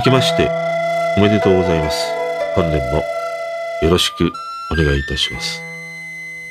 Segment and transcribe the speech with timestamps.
[0.00, 0.50] 明けまして
[1.18, 2.06] おめでとうございます。
[2.54, 3.04] 本年も
[3.82, 4.32] よろしく
[4.72, 5.60] お願いいたします。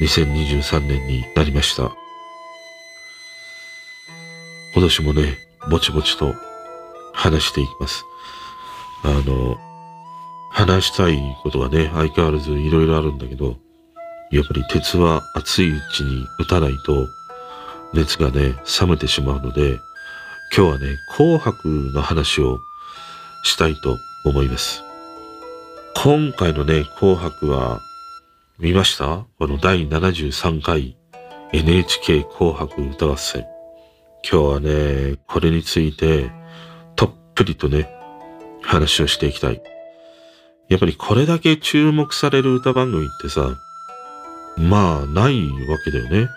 [0.02, 1.92] 2023年になりました。
[4.76, 6.36] 今年もね、ぼちぼちと
[7.12, 8.06] 話していきます。
[9.04, 9.58] あの、
[10.52, 13.56] 話したいことがね、相変わらずいろいろあるんだけど、
[14.30, 17.08] やっぱり鉄は熱いうちに打たないと
[17.96, 19.80] 熱がね、冷めてしまうので、
[20.56, 22.60] 今日はね、紅白の話を
[23.44, 24.84] したいと思います。
[25.96, 27.82] 今回のね、紅白は
[28.58, 29.26] 見ました？
[29.38, 30.98] この第73回
[31.52, 33.46] NHK 紅白歌合戦。
[34.30, 36.30] 今日はね、これについて
[36.96, 37.90] たっぷりとね、
[38.62, 39.62] 話をしていきたい。
[40.68, 43.58] やっぱりこれだけ注目される歌番組ってさ、
[44.58, 46.28] まあないわけだよね。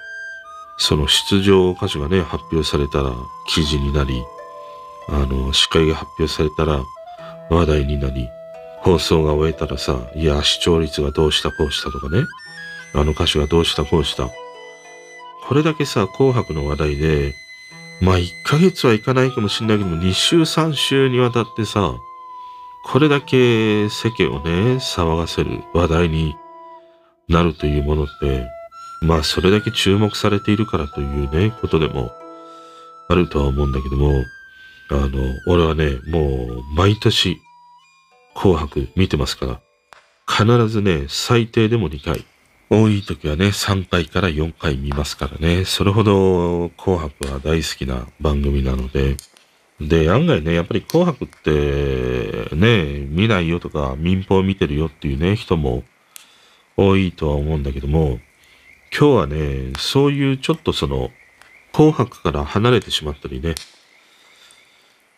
[0.79, 3.13] その出場歌手がね、発表されたら
[3.49, 4.23] 記事になり、
[5.09, 6.81] あの、司会が発表されたら
[7.55, 8.29] 話題になり、
[8.81, 12.25] 放送が終えたらさ、いや、視聴率がどうしたこうしたとかね、
[12.95, 14.29] あの歌手がどうしたこうした。
[15.49, 17.35] これだけさ、紅白の話題で、
[18.01, 21.95] まあ1ヶ月はいかないかもしれないけども、2週3週にわたってさ、
[22.85, 26.35] これだけ世間をね、騒がせる話題に
[27.29, 28.49] なるというものって、
[29.01, 32.11] まあそれだけ注目されているからというね、ことでも
[33.09, 34.25] あるとは思うんだけども、
[34.93, 37.41] あの、俺はね、もう毎年
[38.35, 39.61] 紅白見てますから、
[40.29, 42.25] 必ずね、最低でも2回、
[42.71, 49.17] 多い時はね、3回から4回見ますからね、それほど紅白は大好きな番組なので、
[49.81, 55.85] で、案外ね、やっぱり紅白ってね、見ないよとか民放見てるよっていうね、人も
[56.77, 58.21] 多いとは思うんだけども、
[58.97, 61.11] 今日はね、そういうちょっとその、
[61.73, 63.55] 紅白から離れてしまったりね、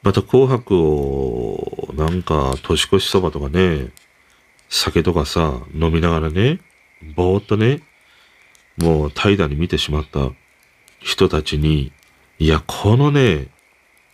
[0.05, 3.89] また紅白をなんか年越しそばとかね、
[4.69, 6.61] 酒とかさ、飲みながらね、
[7.17, 7.83] ぼーっとね、
[8.77, 10.31] もう怠惰に見てしまった
[11.01, 11.91] 人たちに、
[12.39, 13.49] いや、このね、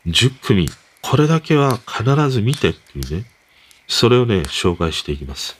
[0.06, 0.68] 10組、
[1.02, 3.24] これだけは必ず見てっていうね、
[3.88, 5.58] それをね、紹介していきます。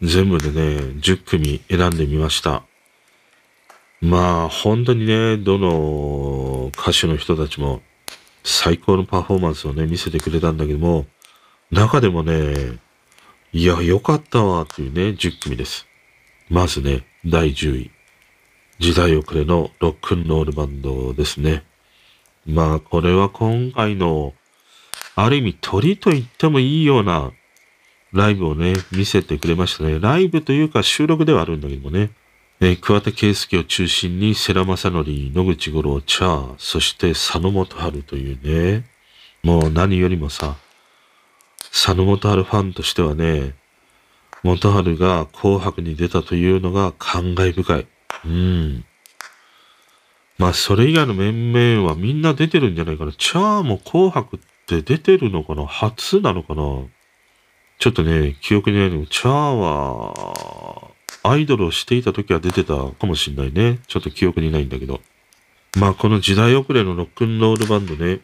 [0.00, 2.62] 全部でね、10組選んでみました。
[4.00, 7.82] まあ、本当にね、どの歌手の人たちも
[8.44, 11.06] 最高のパフォーマンスをね、見せてくれたんだけども、
[11.70, 12.78] 中でもね、
[13.52, 15.86] いや、良かったわっていうね、10組です。
[16.48, 17.90] まずね、第10位。
[18.78, 21.64] 時代遅れのロックンロールバンドですね。
[22.46, 24.34] まあ、これは今回の、
[25.14, 27.30] ある意味鳥と言ってもいいような
[28.12, 30.00] ライブをね、見せてくれましたね。
[30.00, 32.10] ライブというか収録ではあるんだけどもね。
[32.64, 38.84] えー桑田佳祐を中心に世良正則、野口五郎、チャー、そして佐野元春というね、
[39.42, 40.54] もう何よりもさ、
[41.72, 43.56] 佐野元春ファンとしてはね、
[44.44, 47.86] 元春が紅白に出たというのが感慨深い。
[48.26, 48.84] うん。
[50.38, 53.12] まあ、それ以外の面々はみんな出てるんじゃないかな。
[53.12, 56.62] チャーも紅白って出てるのかな初なのかな
[57.80, 60.91] ちょっとね、記憶にないけど、チャーは、
[61.22, 63.78] アイドルをしていた時は出てたかもしんないね。
[63.86, 65.00] ちょっと記憶にないんだけど。
[65.78, 68.20] まあ、この時代遅れのロックンロールバンドね。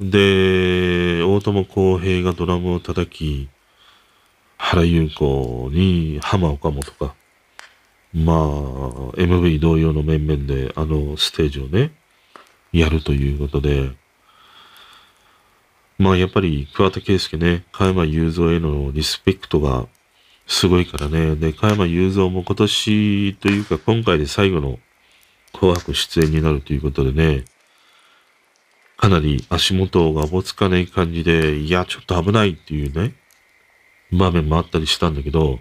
[0.00, 3.48] で、大友康平がドラムを叩き、
[4.56, 7.14] 原優子に浜岡本か。
[8.14, 8.36] まあ、
[9.16, 11.92] MV 同様の面々であのステージをね、
[12.72, 13.90] やるということで、
[15.98, 19.86] まあやっぱり桑田佳祐ね、加山雄三へのリスペクトが
[20.48, 21.36] すごいからね。
[21.36, 24.78] で、加山雄三も今年というか今回で最後の
[25.52, 27.44] 紅白出演になるということでね、
[28.96, 33.14] かなり足元がおぼつかない感じで、いや、ちょっと危ないっていうね、
[34.10, 35.60] 場面もあったりしたんだけど、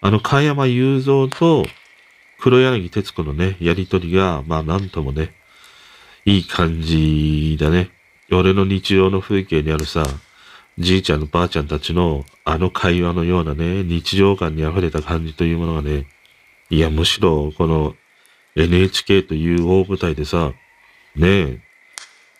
[0.00, 1.66] あの、加山雄三と
[2.38, 5.34] 黒柳徹子のね、やりとりが、まあなんともね、
[6.24, 7.90] いい感じだね。
[8.30, 10.04] 俺の日常の風景にあるさ、
[10.78, 16.06] じいちゃんのばあちゃんたちのあの会話のようなね、日常感に溢れた感じというものがね、
[16.70, 17.94] いや、むしろこの
[18.56, 20.52] NHK という大舞台でさ、
[21.16, 21.58] ねえ、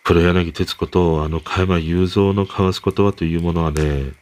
[0.02, 4.12] 黒柳徹子とあの加山雄三の交わす言葉というものはね、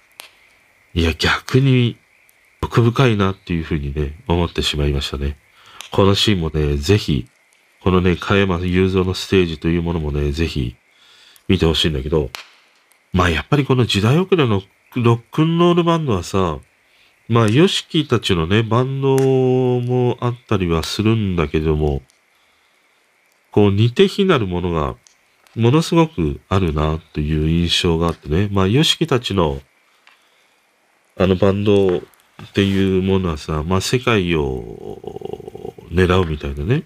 [0.95, 1.97] いや、逆に
[2.61, 5.37] 奥深いなっていうふうにね、思ってしまいましたね。
[5.91, 7.27] このシーンもね、ぜひ、
[7.83, 10.77] このね、加山雄三のステージというものもね、ぜひ
[11.49, 12.31] 見てほしいんだけど、
[13.13, 14.63] まあやっぱりこの時代遅れの
[14.97, 16.59] ロックンロールバンドはさ、
[17.29, 19.17] まあ、ヨシキたちのね、バンド
[19.81, 22.03] もあったりはするんだけども、
[23.51, 24.97] こう似て非なるものが
[25.55, 28.49] ものすごくあるなという印象があってね。
[28.51, 29.61] まあ、ヨシキたちの、
[31.19, 32.03] あのバンドっ
[32.55, 36.85] ていうものはさ、まあ、世界を狙うみたいなね、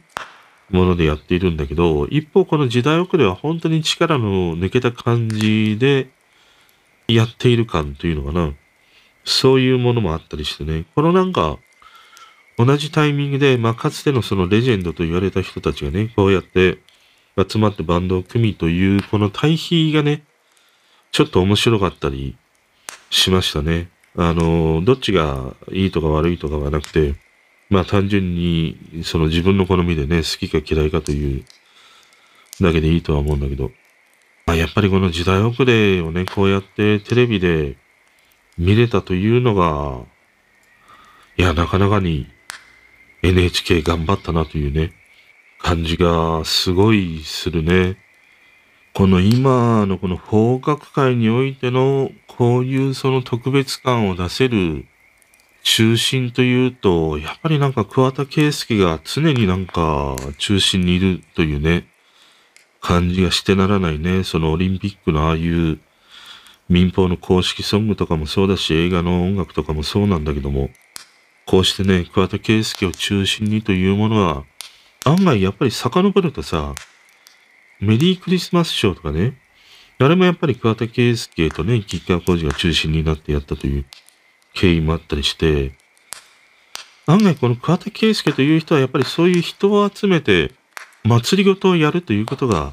[0.71, 6.09] ものでやっているんだけど、一方この時代遅れは本当に力の抜けた感じで
[7.09, 8.53] やっている感というのかな。
[9.25, 10.85] そういうものもあったりしてね。
[10.95, 11.59] このなんか、
[12.59, 16.79] 同じタイミングで、まあ、かつてのそのレジェンドと言われた人たちがね、こうやって
[17.37, 20.25] 集まってバンドを組みという、この対比がね、
[21.13, 22.37] ちょっと面白かったり
[23.11, 23.91] しましたね。
[24.17, 27.15] あの、どっちがいいとか悪いとかはなくて、
[27.69, 31.45] まあ単純にその自分の好みでね、好きか嫌いかという
[32.61, 33.71] だけでいいとは思うんだけど、
[34.55, 37.77] やっぱりこの時代遅れをね、こうやってテレビで
[38.57, 40.05] 見れたというのが、
[41.37, 42.29] いや、なかなかに
[43.23, 44.93] NHK 頑張ったなというね、
[45.59, 47.99] 感じがすごいするね。
[48.95, 54.87] この今のこの法学会においてのこういうその特別感を出せる
[55.65, 61.87] 中心というと、やっぱりなんか桑田佳祐が常になんか中心にいるというね、
[62.87, 64.23] 感じがしてならないね。
[64.23, 65.81] そのオリンピックのああいう
[66.69, 70.71] 民放の公式ソングとかもそうだし、映画の音楽とかもそうなんだけども、
[71.47, 74.45] こうしてね、桑田佳祐を中心にというものは、
[75.05, 76.77] 案外やっぱり遡るとさ、
[77.81, 79.37] メリークリスマスショーとかね、
[79.99, 83.85] あれもやっぱり桑田佳祐とね、吉川浩司が中心になってやったという
[84.55, 85.73] 経緯もあったりして、
[87.07, 90.53] 案外この桑田佳祐という人はやっぱりそういう人を集めて
[91.07, 92.73] 祭りごとをやるということが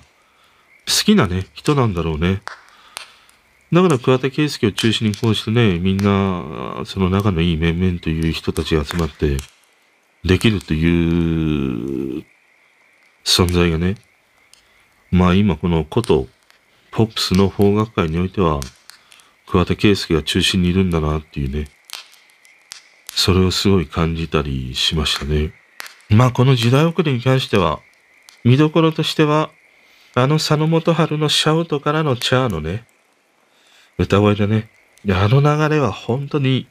[0.87, 2.41] 好きなね、人なんだろうね。
[3.71, 9.37] だから桑田佳祐を中心にこうしてね、みんな、その仲のいい面々という人たちが集まって、
[10.23, 12.23] できるという
[13.25, 13.95] 存在がね、
[15.11, 16.27] まあ今このこと、
[16.91, 18.59] ポップスの法学会においては、
[19.47, 21.69] 桑田佳祐が中心にいるんだなっていうね、
[23.09, 25.53] それをすごい感じたりしましたね。
[26.09, 27.79] まあこの時代遅れに関しては、
[28.43, 29.49] 見どころとしては、
[30.15, 32.85] あの佐野元春のシャウトからのチャーのね、
[33.97, 34.69] 歌声でね、
[35.09, 36.67] あの流れは本当に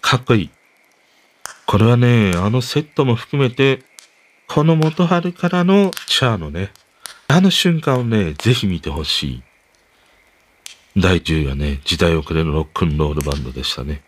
[0.00, 0.50] かっこいい。
[1.66, 3.82] これはね、あのセットも含めて、
[4.48, 6.72] この元春からのチャーのね、
[7.28, 9.42] あの瞬間をね、ぜひ見てほしい。
[10.96, 14.02] 第10位はね、時代遅れのロックンロールバンドでしたね。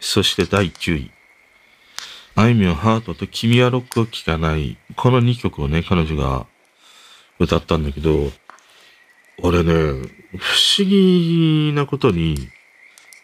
[0.00, 1.10] そして第9位。
[2.34, 4.78] あいみょんハートと君はロックを聴かない。
[4.96, 6.46] この2曲をね、彼女が
[7.38, 8.30] 歌ったんだけど、
[9.42, 9.72] 俺ね、
[10.38, 12.48] 不思議なことに、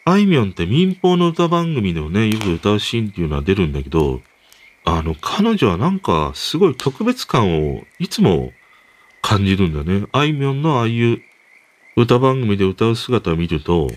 [0.05, 4.21] あいみょんって民放の歌番組でもね、よく歌うシーンっていうのは出るんだけど、
[4.85, 8.51] あの、彼女はなんかすごい特別感をいつも
[9.23, 10.05] 感じるんだね。
[10.11, 11.21] あいみょんのああいう
[11.95, 13.89] 歌番組で歌う姿を見ると、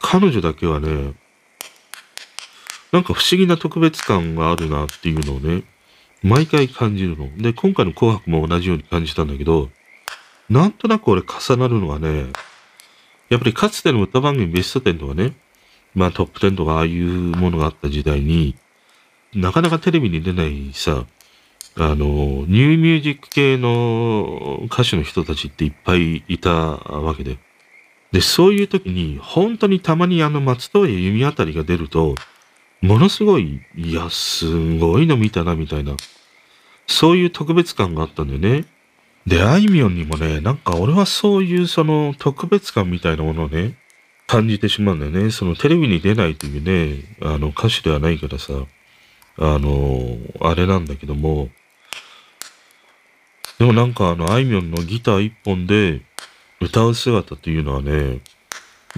[0.00, 1.14] 彼女だけはね、
[2.94, 5.64] なんか不思議な特別感があるなっていうのをね、
[6.22, 7.28] 毎回感じるの。
[7.38, 9.68] で、今回の紅白も同じように感じたんだけど、
[10.48, 12.26] なんとなく俺重なるのはね、
[13.30, 15.34] やっぱりかつての歌番組ベスト10とかね、
[15.92, 18.54] まあトップ10とかああいうものがあった時代に、
[19.34, 21.04] なかなかテレビに出ないさ、
[21.76, 27.38] あの、ニューミュージック系の歌手の人たちっていっぱいいたわけで。
[28.12, 32.14] で、そういう時に、本当にたまにあの松任谷由実あたりが出ると、
[32.84, 35.96] ものすごい、いや、すごいの見たな、みたいな。
[36.86, 38.66] そういう特別感があったんだよね。
[39.26, 43.78] で、あいみょんにもね、なんか俺はそういうその特別感みたいなものをね、
[44.26, 45.30] 感じてしまうんだよね。
[45.30, 48.52] そのテレビに出ないというね、あの歌手ではないからさ、
[49.38, 51.48] あの、あれなんだけども、
[53.58, 56.02] でもなんかあの、あいみょんのギター一本で
[56.60, 58.20] 歌う姿というのはね、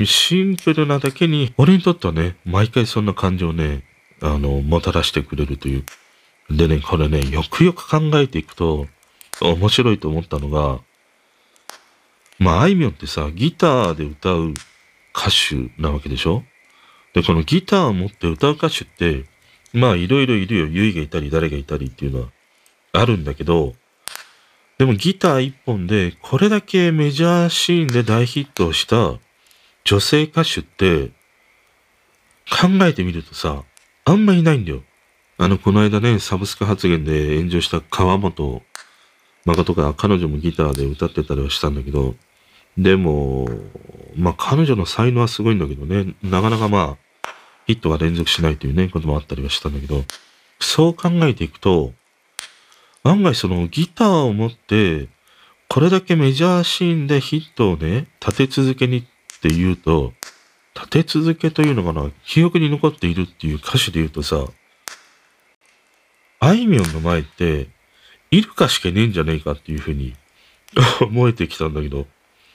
[0.05, 3.85] シンプルなだけに、俺にとってはね、毎回そんな感情をね、
[4.21, 5.85] あの、もたらしてくれるという。
[6.51, 8.87] でね、これね、よくよく考えていくと、
[9.41, 10.81] 面白いと思ったのが、
[12.39, 16.43] まあ、あいみょんってさ、ギターで歌う歌手なわけでしょ？
[17.15, 19.25] で、このギターを持って歌う歌手って、
[19.73, 20.67] まあ、いろいろいるよ。
[20.67, 22.29] ゆいがいたり、誰がいたりっていうのは
[22.93, 23.75] あるんだけど、
[24.79, 29.15] でもギター一本でこれだけメジャーシーンで大ヒットをした
[29.87, 31.11] 女性歌手って
[32.51, 33.63] 考えてみるとさ、
[34.05, 34.83] あんまいないんだよ。
[35.39, 38.63] あの、この間ね、サブスク発言で炎上した川本
[39.45, 42.17] 誠が彼女もギターで歌ってたりはしたんだけど、
[42.77, 43.49] でも、
[44.17, 47.33] まあ彼女の才能はすごいんだけどね、なかなかまあ、
[47.69, 50.03] ヒットが連続しないというね、こともあったりはしたんだけど、
[50.59, 51.93] そう考えていくと、
[53.05, 55.09] 案外そのギターを持って
[55.69, 59.07] これだけメジャーシーンでヒットをね、立て続けに
[59.47, 60.13] って言うと、
[60.75, 64.45] 立て続けというのかな、記憶に残っているっていう歌詞で言うとさ、
[66.41, 67.69] あいみょんの前って、
[68.33, 70.15] いるかしかねえんじゃねえかっていうふうに
[71.01, 72.07] 思えてきたんだけど、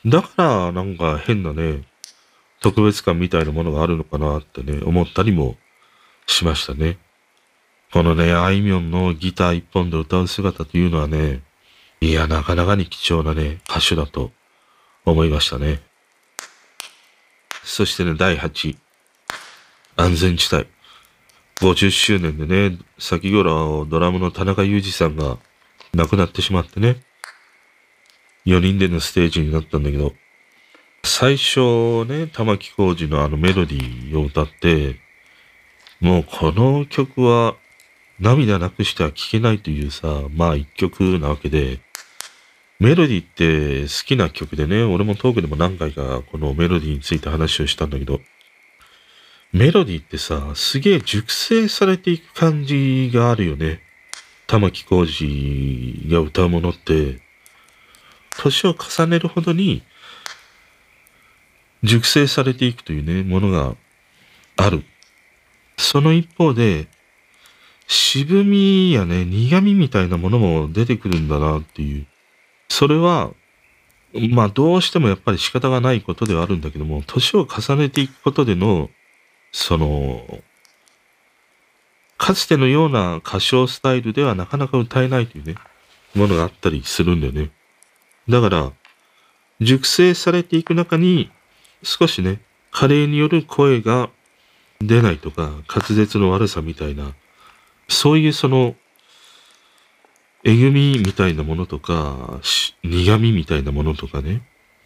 [0.05, 1.83] だからなんか変なね、
[2.59, 5.57] 特別感みたいなものがあるのかなってね、思ったりも
[6.27, 6.97] しましたね。
[7.91, 11.41] このね、あいみょんのギター一本で歌う姿というのはね、
[12.01, 14.31] いや、なかなかに貴重なね、歌手だと
[15.05, 15.81] 思いましたね。
[17.63, 18.77] そしてね、第8位。
[19.95, 20.67] 安全地帯。
[21.61, 25.37] 50周年でね、先頃ドラムの田中裕二さんが
[25.93, 27.03] 亡くなってしまってね、
[28.45, 30.13] 4人でのステージになったんだけど、
[31.03, 34.99] 最初ね、玉置浩二のあのメロディーを歌って、
[35.99, 37.55] もうこの曲は
[38.19, 41.79] 涙なくしては聴けないというさ、まあ一曲なわけで、
[42.81, 48.19] メロディーって好きな曲でね、俺もトークでも何回かこのメロディーについて話をしたんだけど、
[49.53, 53.81] メロディーってさ、すげえ熟成されていく感じがあるよね。
[54.47, 57.21] 玉置浩二が歌うものって、
[58.39, 59.83] 年を重ねるほどに
[61.83, 63.75] 熟成されていくというね、ものが
[64.57, 64.83] ある。
[65.77, 66.87] その一方で、
[67.85, 72.07] 渋みやね、苦みみたいなものも出てくるんだなっていう。
[72.71, 73.31] それは、
[74.13, 78.89] まあどうしてもやっぱり仕方がないことではあるんだけども、年を重ねていくことでの、
[79.51, 80.41] その、
[82.17, 85.55] かつてのような歌唱スタイルではなかなか歌えないというね、
[86.15, 87.51] ものがあったりするんだよね。
[88.29, 88.71] だから、
[89.59, 91.29] 熟成されていく中に、
[91.83, 92.39] 少しね、
[92.71, 94.09] 加齢による声が
[94.79, 97.15] 出ないとか、滑舌の悪さみたいな、
[97.89, 98.75] そういうその、
[100.43, 102.39] えぐみみたいなものとか、
[102.83, 104.41] 苦みみたいなものとかね、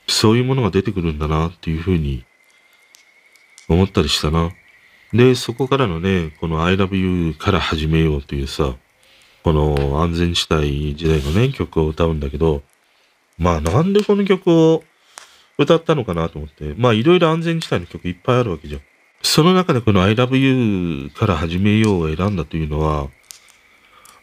[0.07, 2.25] そういうものが出てくるんだなっていうふうに
[3.69, 4.51] 思ったりしたな。
[5.13, 8.75] で、そこからのね、この I love you から始めようというさ、
[9.43, 12.63] この安全地帯時代のね、曲を歌うんだけど、
[13.37, 14.83] まあなんでこの曲を
[15.57, 18.81] 歌ったのかなと思って、まあいろいろ安全地帯の曲いっぱいあるわけじゃん。
[19.21, 23.09] その中でこの I love you から始めようを選んだというのは、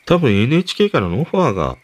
[0.06, 1.78] 多分 NHK からのオファーが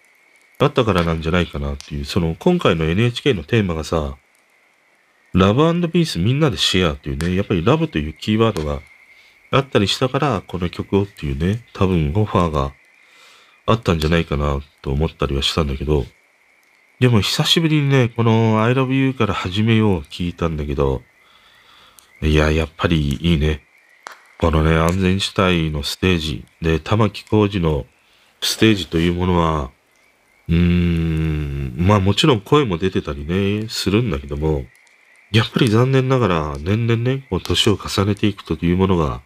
[0.58, 4.16] あったからなんじゃないかなっていう、その今回の NHK のテーマがさ、
[5.32, 8.80] ラブピースみんなでシェアっていうね、やっぱりラブというキーワードが
[9.50, 12.72] あったりしたから、この曲をっていうね、多分オファーが
[13.66, 16.06] あったんじゃないかなと思ったりはしたんだけど、
[16.98, 21.02] でも久しぶりにね、この I love you から始めよう聞いたんだけど、
[22.22, 23.62] いや、やっぱりいいね。
[24.38, 27.86] このね、安全地帯のステージで、玉置浩二の
[28.40, 29.70] ステージというものは、
[30.48, 34.64] うーん、まあもちろん声も出てたりね、するんだけども、
[35.30, 39.20] やっぱり残念ながら年々ね、こう年を重ねていくというものが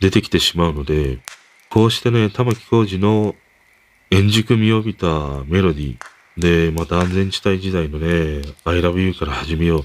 [0.00, 1.18] 出てきてしまうので、
[1.70, 3.34] こうしてね、玉置浩二の
[4.10, 5.06] 円熟味を帯びた
[5.46, 9.84] メロディーで、また安全地帯時代のね、I love you から始めよう。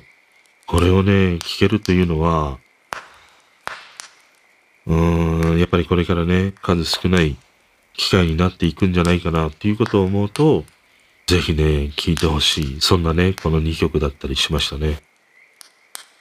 [0.66, 2.60] これをね、聞けるというのは、
[4.86, 7.38] うーん、やっぱりこれからね、数少ない
[7.94, 10.66] 機会になっていくんじゃないかなっていうことを思うと、
[11.28, 12.78] ぜひね、聴いてほしい。
[12.82, 15.02] そんなね、この2曲だったりしましたね。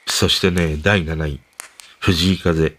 [0.05, 1.39] そしてね、第7位。
[1.99, 2.75] 藤井風。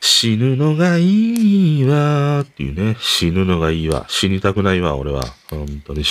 [0.00, 2.96] 死ぬのがいいわーっていうね。
[3.00, 4.04] 死ぬのがいいわ。
[4.08, 5.24] 死にたくないわ、俺は。
[5.48, 6.04] 本当に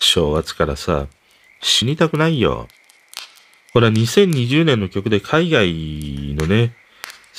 [0.00, 1.06] 正月からさ、
[1.60, 2.68] 死にたくないよ。
[3.72, 6.74] これは2020年の曲で海外のね、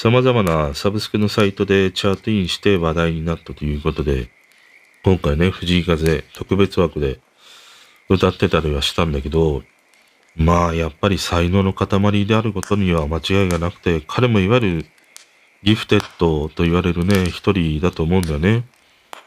[0.01, 4.29] 様々なサブスクのサイトでチャートインして話題になったということで、
[5.03, 7.19] 今回ね、藤井風特別枠で
[8.07, 9.61] 歌ってたりはしたんだけど、
[10.37, 14.85] まあ、やっぱり才能の塊であることには間違いがなくて、彼もいわゆる
[15.63, 18.63] ギフテッドと言われるね、一人だと思うんだよね。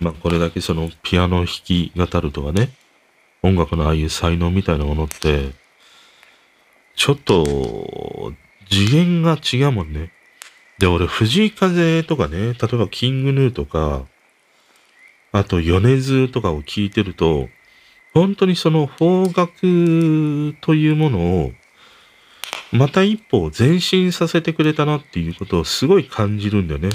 [0.00, 2.70] まあ、これだけそのピアノ弾き語るとかね、
[3.42, 5.50] 音楽のああいう才能みたいなものって、
[6.96, 8.32] ちょっと
[8.70, 10.12] 次元が違うもんね。
[10.82, 14.04] で、俺、藤井風とかね、例えばキングヌーとか、
[15.30, 17.48] あと米津とかを聞いてると、
[18.12, 19.46] 本当にその方角
[20.60, 21.52] というものを、
[22.72, 26.90] また一歩前進させてくれたなっていうことをすごい感じるんだよね。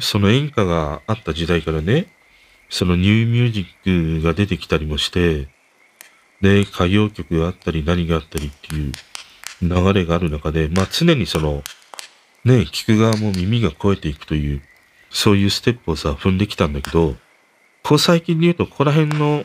[0.00, 2.08] その演歌があった時代からね、
[2.68, 5.46] そのニューミュージックが出てきたりもして、
[6.40, 8.92] で、歌謡曲があったり何があったりっていう
[9.62, 11.62] 流れがある中で、まあ常にその
[12.44, 14.62] ね、聞く側も耳が超えていくという、
[15.10, 17.16] そういうステップをさ、踏んできたんだけど、
[17.82, 19.44] こう最近で言うと、ここら辺の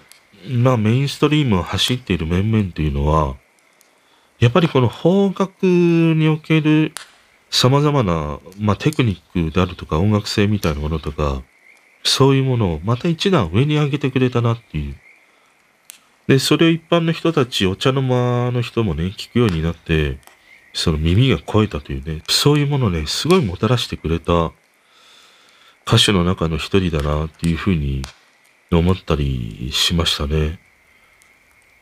[0.50, 3.36] まあメインストリームを走っている面々というのは、
[4.40, 6.94] やっぱりこの方角における
[7.50, 11.42] 様々な、まあ、テクニックであるとか音楽性みたいなものとか、
[12.04, 14.96] そういうものをまた一段上に上げてくれたなっていう。
[16.28, 20.18] で、それを一般の人たち、お茶の間の人もね、聞くようになって、
[20.78, 24.52] その耳が肥えたというね、そういうものね、すごいもたらしてくれた
[25.88, 28.04] 歌手の中の一人だなっていうふうに
[28.72, 30.60] 思ったりしましたね。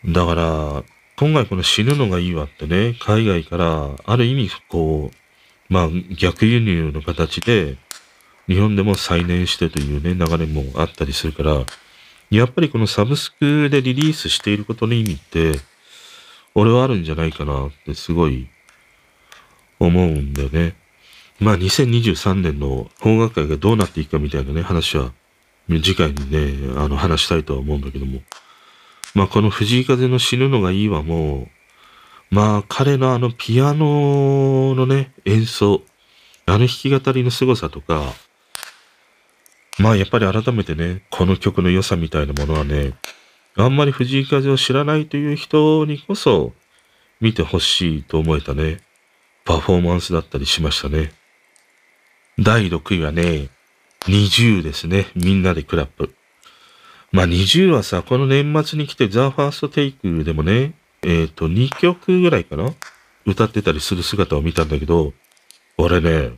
[0.06, 0.84] だから、
[1.18, 7.76] 今回この死ぬのがいいわってね、海外からある意味こう、まあ逆輸入の形で
[8.48, 11.66] 日本でも再燃してというね、流れもあったりするから、
[12.30, 15.60] やっぱりこのサブスクでリリースしていることの意味って、
[16.54, 18.48] 俺はあるんじゃないかなってすごい
[19.80, 20.76] 思うんだよね。
[21.40, 25.12] まあ2023年の邦楽会がどうなっていくかみたいなね、話は
[25.68, 28.22] 次回にね、あの話したいとは思うんだけども。
[29.16, 31.48] まあこの藤井風の死ぬのがいいはも
[32.32, 35.82] う、まあ彼のあのピアノのね、演奏、
[36.46, 38.04] あの弾き語りの凄さとか、
[39.80, 42.94] まあやっぱり改めてね、この曲の良さみたいなものはね、
[43.56, 46.52] あんまり藤井風を知らないという人にこそ
[47.22, 48.82] 見てほしいと思えたね、
[49.46, 51.14] パフォーマンスだったりしましたね。
[52.40, 53.50] 第6位はね、
[54.02, 55.06] 20ですね。
[55.16, 56.16] みんなでクラップ。
[57.12, 60.74] まあ20はさ、この年末に来てザ・ファーストテイクでもね、
[61.04, 62.74] えっ、ー、と2曲ぐらいかな
[63.26, 65.14] 歌ってたりする姿を見たんだけど、
[65.78, 66.38] 俺ね、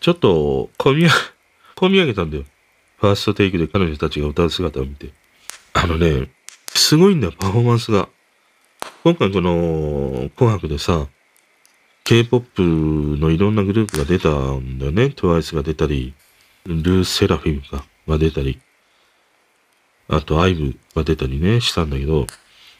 [0.00, 1.06] ちょっと、込み
[1.76, 2.44] 込み上げたんだよ。
[2.98, 5.10] ファーストテイクで彼女たちが歌う姿を見て。
[5.74, 6.30] あのね、
[6.68, 8.08] すごいんだよ、パフォーマンスが。
[9.04, 11.06] 今回この、紅白でさ、
[12.06, 12.62] K-POP
[13.18, 15.06] のいろんなグループが出たんだよね。
[15.06, 16.14] TWICE が出たり、
[16.64, 18.60] ルーセラフィムかが出たり、
[20.06, 22.28] あと IVE が出たりね、したんだけど、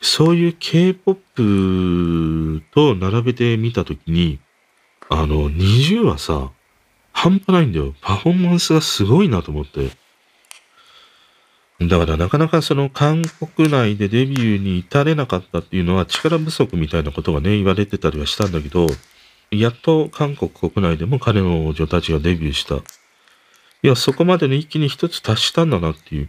[0.01, 4.39] そういう K-POP と並べてみたときに、
[5.09, 6.53] あの、20はさ、
[7.11, 7.97] 半端ないんだよ。
[8.01, 9.91] パフォーマンスがすごいなと思って。
[11.81, 13.25] だからなかなかその韓
[13.57, 18.87] 国内でデビューに至れなかったっていうのは力不足みたいなことがね、言われてたりはしたんだけど、
[19.51, 22.77] やっと韓国国内でも彼の女たちがデビューした。
[22.77, 22.81] い
[23.83, 26.29] や、そこまでの一気に一つ達したんだなっていう。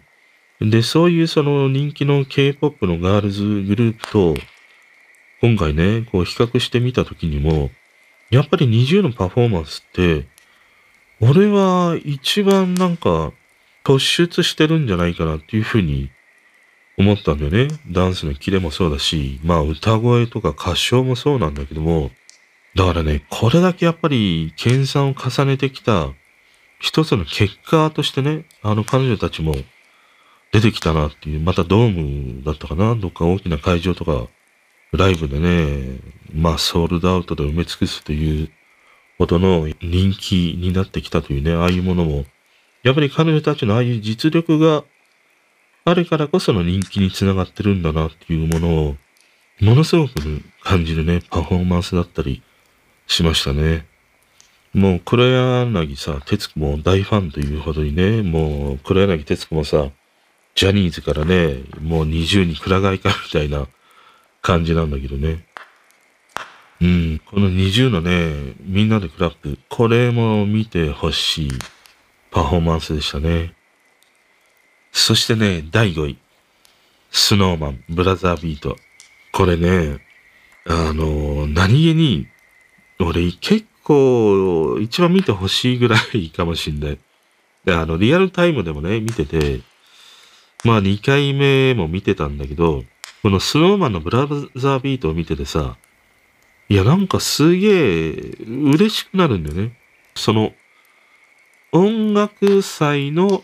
[0.70, 4.36] で、そういうその人気の K-POP のガールズグループと、
[5.42, 7.70] 今回ね、こう比較してみたときにも、
[8.30, 10.28] やっぱり20のパフォーマンスって、
[11.20, 13.32] 俺は一番なんか
[13.84, 16.10] 突出してるんじゃないかなっていうふうに
[16.98, 17.68] 思ったんだよね。
[17.90, 22.12] ダンスのキレもそうだし、まあ歌声とか歌唱もそうなんだけども、
[22.78, 26.10] だからね、これだけやっぱり研鑽を重ねてきた
[26.80, 29.56] 一つの結果としてね、あの彼女たちも
[30.54, 34.28] 出てきたなっていう、またドームだったかな、どっか大きな会場とか、
[34.92, 35.98] ライブでね、
[36.32, 38.52] まあソールドアウトで埋め尽くすという
[39.18, 42.26] ほどの人気になってきたというね、ああいうものも、
[42.84, 44.84] やっぱり彼女たちのああいう実力が
[45.84, 48.96] あるからこその人気につながってるんだなっていうものを、
[49.62, 52.44] ものすごく感じるね、パフォーマンスだったり
[53.08, 53.86] しましたね。
[54.74, 59.90] もう黒柳さ、哲子も大ファンというほどにね、もう黒柳哲子もさ、
[60.54, 63.68] ジャニーズからね、もう20にくら替えかみたいな
[64.42, 65.46] 感じなんだけどね。
[66.80, 71.52] うん、この20のね、みんなでクラップ、これも見てほしい
[72.30, 73.54] パフォーマンスでしたね。
[74.92, 76.18] そしてね、第5位。
[77.12, 78.76] スノーマン、ブラザービート。
[79.32, 80.00] これね、
[80.66, 82.28] あの、何気に、
[83.00, 87.00] 俺結構一番見てほしいぐらいかもしんない。
[87.68, 89.62] あの、リアルタイムでもね、見てて、
[90.64, 92.84] まあ2回目も見てたんだけど、
[93.22, 95.78] このスノーマンのブラザービートを見ててさ、
[96.70, 99.78] いや、なんかすげえ嬉しくなるんだよね。
[100.16, 100.54] その、
[101.72, 103.44] 音楽祭の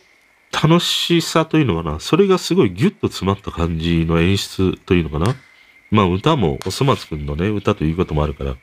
[0.52, 2.00] 楽しさというのかな。
[2.00, 5.36] それがすごいギュッと詰まった感じの演出というのかな。
[5.92, 8.56] まあ歌もおそ松くんのね、歌ということもあるから、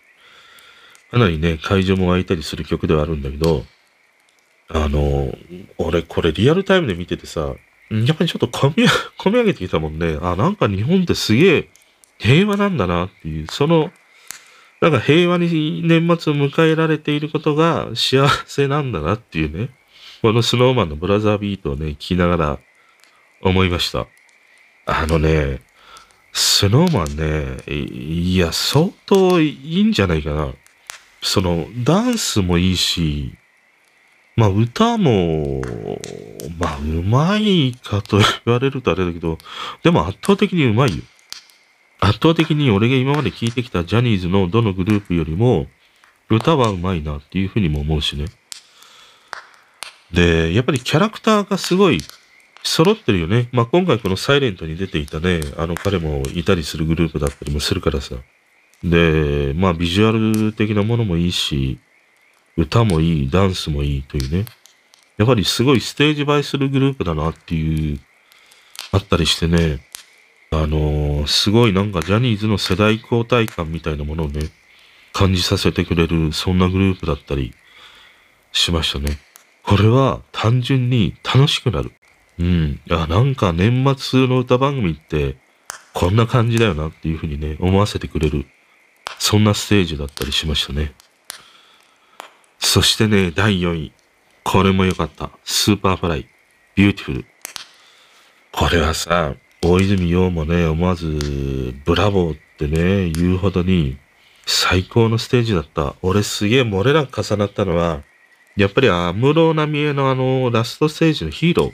[1.10, 3.64] かなりね、会場も湧いたりする曲ではあるんだけど、
[4.68, 5.34] あの、
[5.78, 7.54] 俺これリアルタイムで見ててさ、
[7.90, 8.86] やっぱりちょっと込み、
[9.18, 10.18] 込み上げてきたもんね。
[10.22, 11.68] あ、なんか日本ってすげえ
[12.18, 13.90] 平和なんだなっていう、その
[14.80, 19.68] なんか平和に年末を迎えられていることが幸せなんだなっていうね、
[20.22, 22.58] このスノーマンのブラザービートをね、聞きながら
[23.42, 24.06] 思いました。
[24.86, 25.60] あのね、
[26.32, 30.54] スノーマンね、いや、相当いいんじゃないかな。
[31.22, 33.34] その、ダンスもいいし、
[34.36, 35.62] まあ歌も、
[36.58, 39.38] まあうまいかと言われるとあれだけど、
[39.82, 41.02] でも圧倒的にうまいよ。
[42.00, 45.66] 圧倒的に俺が今まで聴いてきたジャニーズのどのグループよりも、
[46.30, 48.26] 歌はうまいなっていうふうにも思うしね。
[50.12, 52.00] で、やっぱりキャラクターがすごい
[52.62, 53.48] 揃ってるよね。
[53.52, 58.16] まあ、今回このサイレントに出ていたね、あの彼もいたりするグループだったりもするからさ。
[58.82, 61.78] で、まあ、ビジュアル的なものもいいし、
[62.56, 64.44] 歌もいい、ダンスもいいというね。
[65.18, 68.00] やっぱりすごいステージ映えするグループだなっていう、
[68.92, 69.80] あったりしてね。
[70.52, 74.48] あのー、すごいなんかジャニーズの世代交代感みたいなものをね、
[75.12, 77.54] 感じさせてくれる、そんなグループだったり
[78.52, 79.18] しましたね。
[79.62, 81.92] これは単純に楽しくなる。
[82.38, 82.80] うん。
[82.90, 85.36] あ、なんか年末の歌番組って
[85.92, 88.46] こんな感じだよなっていうふうにね、思わせてくれる。
[89.18, 90.92] そんなステージだったりしましたね。
[92.58, 93.92] そしてね、第4位。
[94.44, 95.30] これも良かった。
[95.44, 97.24] Superfly。Beautiful。
[98.52, 103.98] これはさ、大泉洋もね、思わず、ブラボーってね、言うほどに、
[104.46, 105.94] 最高のステージだった。
[106.02, 108.02] 俺すげえ漏れなく重なったのは、
[108.56, 111.72] やっぱり安室奈美恵のあの、ラストステージのヒーロー。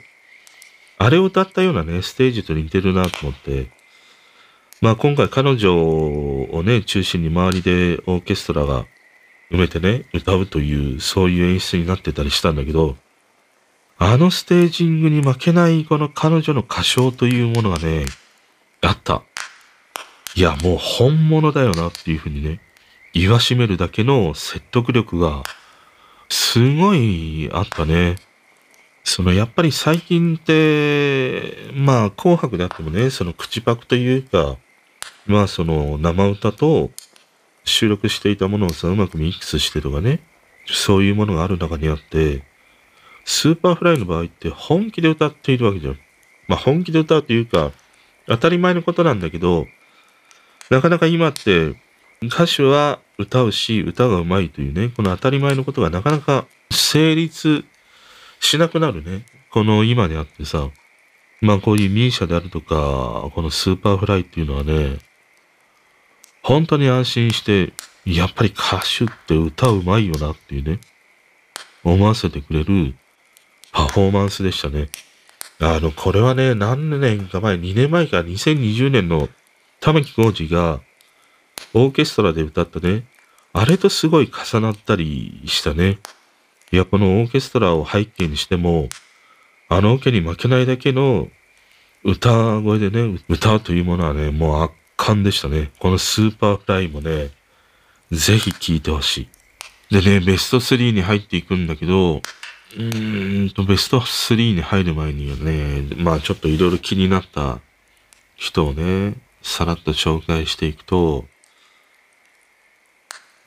[0.99, 3.67] あれを歌ったようなね、ステージと似てるなと思って。
[4.81, 8.85] まあ今回彼女をね、中心に周りでオーケストラが
[9.51, 12.95] 埋めてね、歌うという、そういう演出になってたりしたんだけど、
[13.97, 18.05] あのステージングに負けないこの彼女の歌唱というものがね、
[18.81, 19.23] あった。
[20.35, 22.59] いや、もう本物だよなっていうふうにね、
[23.13, 25.41] 言わしめるだけの説得力が、
[26.29, 28.17] すごいあったね。
[29.03, 34.57] そのやっぱり最近って、まあ紅白であってもね、その口パクというか、
[35.27, 36.91] まあその生歌と
[37.65, 40.21] 収録していたものをさ、うまくミックスしてとかね、
[40.65, 42.43] そういうものがある中にあって、
[43.25, 45.99] Superfly の場合って本気で歌っているわけじゃん。
[46.47, 47.71] まあ本気で歌うというか、
[48.27, 49.67] 当たり前のことなんだけど、
[50.69, 51.75] なかなか今って
[52.23, 57.65] 歌手は歌うし、歌がうまいというね、この当たり前のことがなかなか成立
[58.39, 59.25] しなくなるね。
[59.51, 60.69] この今であってさ、
[61.41, 64.97] まあこういう MISIA であるとか、この Superfly っていうのはね、
[66.47, 67.73] 本当に安心して、
[68.05, 70.79] やっぱり歌手って歌うまいよなっていうね、
[71.83, 72.95] 思わせてくれる
[73.73, 74.87] パフォーマンスでしたね。
[75.59, 79.27] あの、これはね、何年か前、2年前か2020年の
[79.81, 80.79] 玉置浩二が
[81.73, 83.03] オーケストラで歌ったね、
[83.51, 85.99] あれとすごい重なったりしたね。
[86.71, 88.87] いや、このオーケストラを背景にしても、
[89.67, 91.27] あのオケに負けないだけの
[92.05, 95.71] 歌声でね、歌うというものはね、もう圧巻でしたね。
[95.79, 97.29] この Superfly もね、
[98.11, 99.29] ぜひ聴いてほし
[99.91, 100.01] い。
[100.01, 107.59] でね、ベスト3に入っていくんだけど、うーんと、ベスト3に入る前にはね、まあちょっといろいろ気になった
[108.35, 111.25] 人をね、さらっと紹介していくと、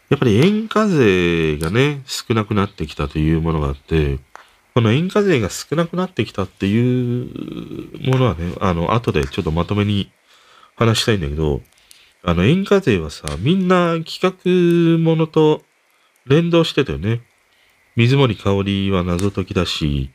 [0.09, 4.19] やっぱり塩化税がね、少なくなってきたというものがあって、
[4.75, 10.11] この塩化税が少なくなってきたっていうものはね、あの、後でちょっとまとめに
[10.81, 11.61] 話したいんだけど、
[12.23, 15.63] あの、演歌勢はさ、みんな企画ものと
[16.27, 17.21] 連動してたよね。
[17.97, 20.11] 水森かおりは謎解きだし、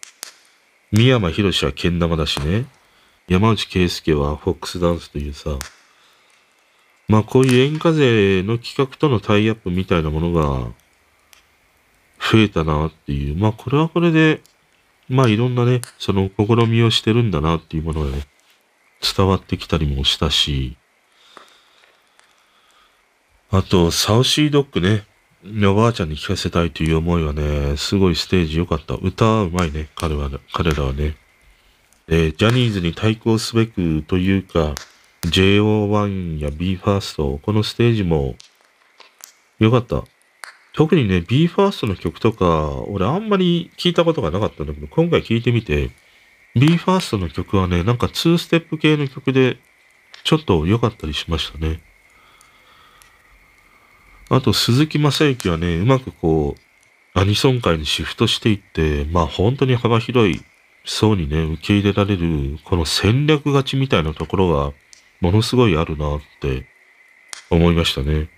[0.92, 2.66] 三山博士はけん玉だしね。
[3.28, 5.52] 山内圭介はフォックスダンスというさ、
[7.08, 10.72] まあこういう演歌勢の企画とのタイアップみたいなものが
[12.20, 14.42] 増えたなっていう、まあこれはこれで、
[15.10, 18.26] まあいろんなね、その試みをしてるんだなっていうものがね、
[19.02, 20.78] 伝わってきたりもしたし、
[23.52, 25.06] あと、サウシードッグね。
[25.68, 28.96] おばあちゃんに聞かせたいという思いはね、すごいステージ良かった。
[28.96, 31.16] 歌うまいね、彼は、彼らはね。
[32.08, 34.74] で、ジャニーズに対抗すべくというか、
[35.22, 38.36] JO1 や BE:FIRST、このステージも
[39.60, 40.04] 良かった。
[40.74, 45.92] 特にね、BE:FIRST の曲とか、俺あんまり聞いたことがなかったんだけど、今回聞いてみて、
[46.56, 49.58] BE:FIRST の曲はね、なんか2ステップ系の曲で、
[50.24, 51.82] ちょっと良かったりしましたね。
[54.30, 60.42] あと、鈴木正幸はね、うまくこう、アニソン界にシフトしていって、まあ本当に幅広い
[60.86, 64.74] 層にね、受け入れられる、この戦略勝ちみたいなところが、
[65.22, 66.66] ものすごいあるなって
[67.50, 68.30] 思いましたね。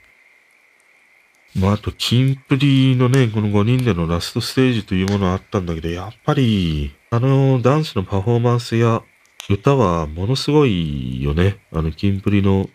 [1.56, 9.02] まあ、あと、キンプリのね、この5人でのラストステージというものはあったんだけど、やっぱり、あの、ダンスのパフォーマンスや
[9.50, 11.58] 歌はものすごいよね。
[11.72, 12.70] あの、キンプリの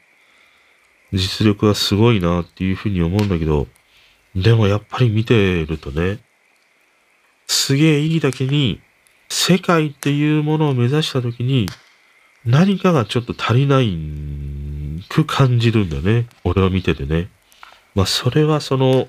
[1.12, 3.66] 実力はすごいなっていうふうに思うんだけど、
[4.34, 6.20] でもやっぱり見てるとね、
[7.46, 8.80] すげえいいだけに、
[9.28, 11.66] 世界っていうものを目指したときに、
[12.44, 13.96] 何かがちょっと足りない
[15.08, 16.26] く感じるんだね。
[16.44, 17.28] 俺を見ててね。
[17.94, 19.08] まあ、それはその、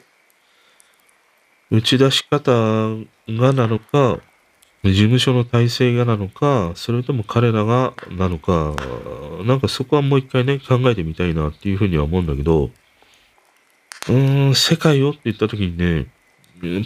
[1.72, 2.52] 打ち出し方
[3.30, 4.20] がなのか、
[4.84, 8.76] 事務所の体制がなのか、それとも彼らがなのか、
[9.46, 16.08] なんかそこはもう一回ね、考えてみたいなっていうふうには思うんだけど、うーん、世界をって言った時にね、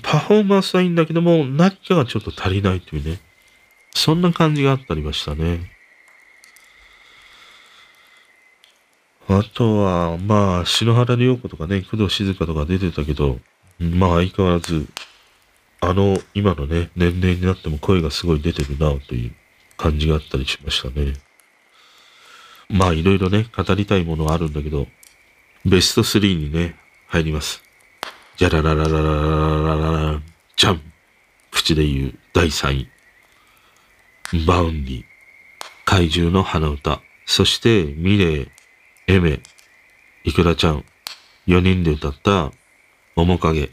[0.04, 3.20] パフォーマンスはいいんだけども、何かがちょっと足りないというね、
[3.96, 5.77] そんな感じがあったりましたね。
[9.30, 13.40] あとは、まあ、篠原涼子とかね、工藤静香とか出てたけど、
[13.80, 14.88] まあ相変わらず、
[15.82, 19.36] あの、今のね、年齢になっても声がすごい出てるな、という
[19.76, 21.14] 感じがあったりしましたね。
[22.70, 24.88] まあいろいろね、語りたいものはあるんだけど、
[25.66, 26.76] ベスト3にね、
[27.08, 27.62] 入ります。
[28.38, 30.22] じゃららららららららら
[30.56, 30.82] じゃん
[31.52, 32.90] 口で言う第3位。
[34.46, 35.04] Vaundy。
[35.86, 37.02] 怪獣の花唄。
[37.26, 38.48] そして、 milet、
[39.10, 39.40] Aimer、
[40.26, 40.84] イクラちゃん。
[41.48, 42.52] 4人で歌った
[43.16, 43.70] 面影。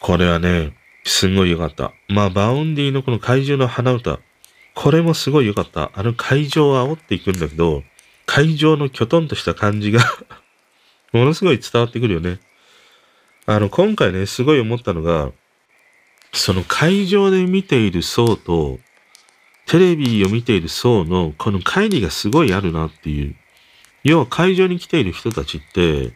[0.00, 0.72] これはね、
[1.04, 1.92] すんごい良かった。
[2.08, 4.20] まあ、 Vaundy のこの怪獣の花唄。
[4.74, 5.90] これもすごい良かった。
[5.94, 7.82] あの会場を煽っていくんだけど、
[8.24, 10.00] 会場のきょとんとした感じが
[11.12, 12.40] ものすごい伝わってくるよね。
[13.44, 15.30] あの、今回ね、すごい思ったのが、
[16.32, 18.78] その会場で見ている層と、
[19.66, 23.36] テレビを見ている層のこの乖離がすごいあるなっていう。
[24.10, 26.12] 要は会場に来ている人たちって、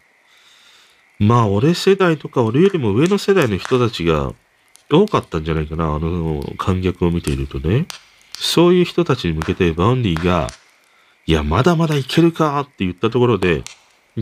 [1.18, 4.33] まあ俺世代とか俺よりも上の世代の人たちが
[4.90, 7.87] 多かったんじゃないかな、あの観客を見ているとね。
[8.35, 10.48] そういう人たちに向けて Vaundy が、
[11.26, 13.62] いや、まだまだいけるかって言ったところで、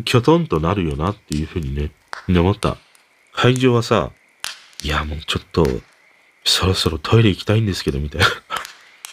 [0.04, 1.90] きょとんとなるよなっていうふうにね、
[2.28, 2.76] 思った。
[3.32, 4.10] 会場はさ、
[4.82, 5.66] いや、もうちょっと、
[6.44, 8.26] そろそろトイレ行きたいんですけど、みたいな。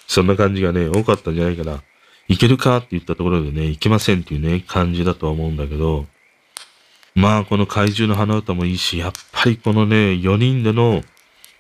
[0.07, 1.83] そんな感じがね、多かったんじゃないかな。
[2.27, 6.05] 行けるかって言ったところでね、行けませんっていうね、感じだとは思うんだけど、
[7.15, 11.03] まあ、この怪獣の花歌もいいし、やっぱりこのね、4人での、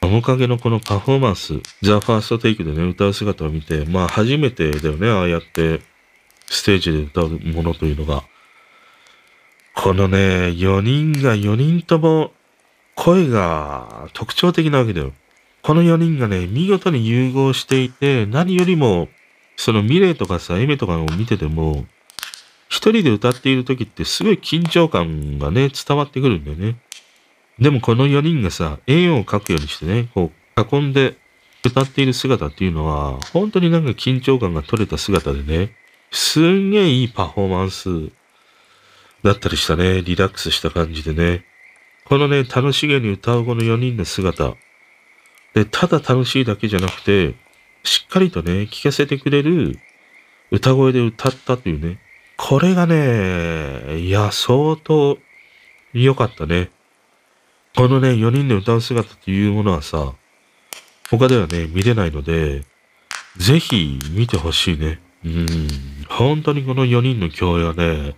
[0.01, 5.81] 面影のこのパフォーマンス、ザ・ファーストテイクでね、歌う姿を見て、まあ、初めてだよね、ああやって、
[6.45, 8.23] ステージで歌うものというのが。
[9.73, 10.17] このね、
[10.49, 12.33] 4人が4人とも、
[12.95, 15.13] 声が特徴的なわけだよ。
[15.61, 19.07] この4人がね、見事に融合していて、何よりも、
[19.57, 21.85] そのミレイとかさ、エメとかを見てても、
[22.69, 26.77] 一人で歌っている時ってすごい緊張感がね、伝わってくるんだよね。
[27.59, 31.17] でもこの4人がさ、円を描くようにしてね、こう囲んで
[31.65, 35.75] 歌っている姿っていうのは、本当になんか緊張感が取れた姿でね、
[36.11, 38.11] すんげえいいパフォーマンス
[39.23, 40.01] だったりしたね。
[40.03, 41.45] リラックスした感じでね。
[42.05, 44.53] このね、楽しげに歌うこの4人の姿。
[45.53, 47.33] で、ただ楽しいだけじゃなくて、
[47.87, 49.79] しっかりとね、聞かせてくれる
[50.51, 51.99] 歌声で歌ったというね。
[52.35, 55.17] これがね、いや、相当
[55.93, 56.69] 良かったね。
[57.77, 60.13] このね、4人で歌う姿っていうものはさ、
[61.09, 62.65] 他ではね、見れないので、
[63.37, 64.99] ぜひ見てほしいね。
[65.23, 65.47] うん。
[66.09, 68.17] 本当にこの4人の共演はね、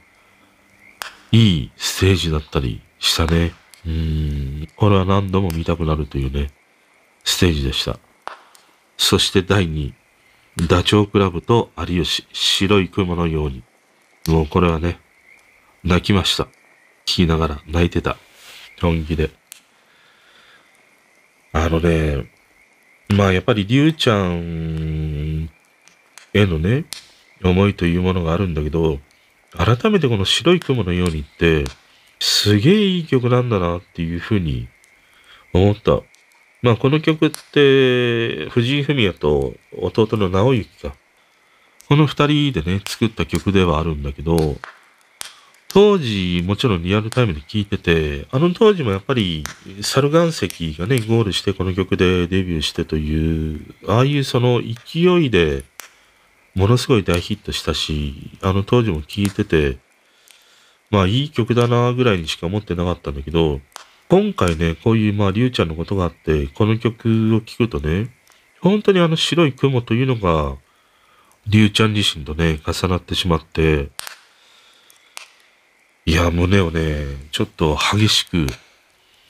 [1.32, 3.54] いいステージだったりしたね。
[3.86, 4.68] うん。
[4.76, 6.52] これは何度も見たくなるというね、
[7.24, 8.00] ステージでした。
[9.00, 9.94] そして第2位、
[10.68, 13.64] ダチョウ倶楽部と有吉、白い雲のように。
[14.28, 15.00] もうこれはね、
[15.86, 16.44] 泣きました。
[16.44, 16.50] 聞
[17.06, 18.18] きながら泣いてた。
[18.82, 19.32] 本気で。
[21.54, 22.30] あのね、
[23.08, 25.50] まあやっぱりりゅうちゃん
[26.34, 26.84] へのね、
[27.42, 29.00] 思いというものがあるんだけど、
[29.54, 31.64] 改めてこの白い雲のようにって、
[32.20, 34.68] すげえいい曲なんだなっていうふうに
[35.54, 36.02] 思った。
[36.62, 40.96] まあこの曲って、藤井フミヤと弟の直之か。
[41.88, 44.58] この二人でね、作った曲ではあるんだけど、
[45.70, 49.44] 当時、もちろんリアルタイムで聴いてて、あの当時もやっぱり、
[49.82, 55.64] サルガン石がね、ゴールしてこの曲でデビューしてという、ああいうその勢いで、
[56.56, 59.78] ものすごい大ヒットしたし、あの当時も聴いてて、
[60.90, 63.62] まあいい曲だなぐらいにしか思ってなかったんだけど、
[64.10, 68.10] 今回ね、こういうまありゅうちゃんのことがあって、この曲を聴くとね、
[68.60, 70.58] 本当にあの白い雲というのが、
[71.46, 73.90] りゅうちゃん自身とね、重なってしまって、
[76.08, 78.48] いや、胸をね、ちょっと激しく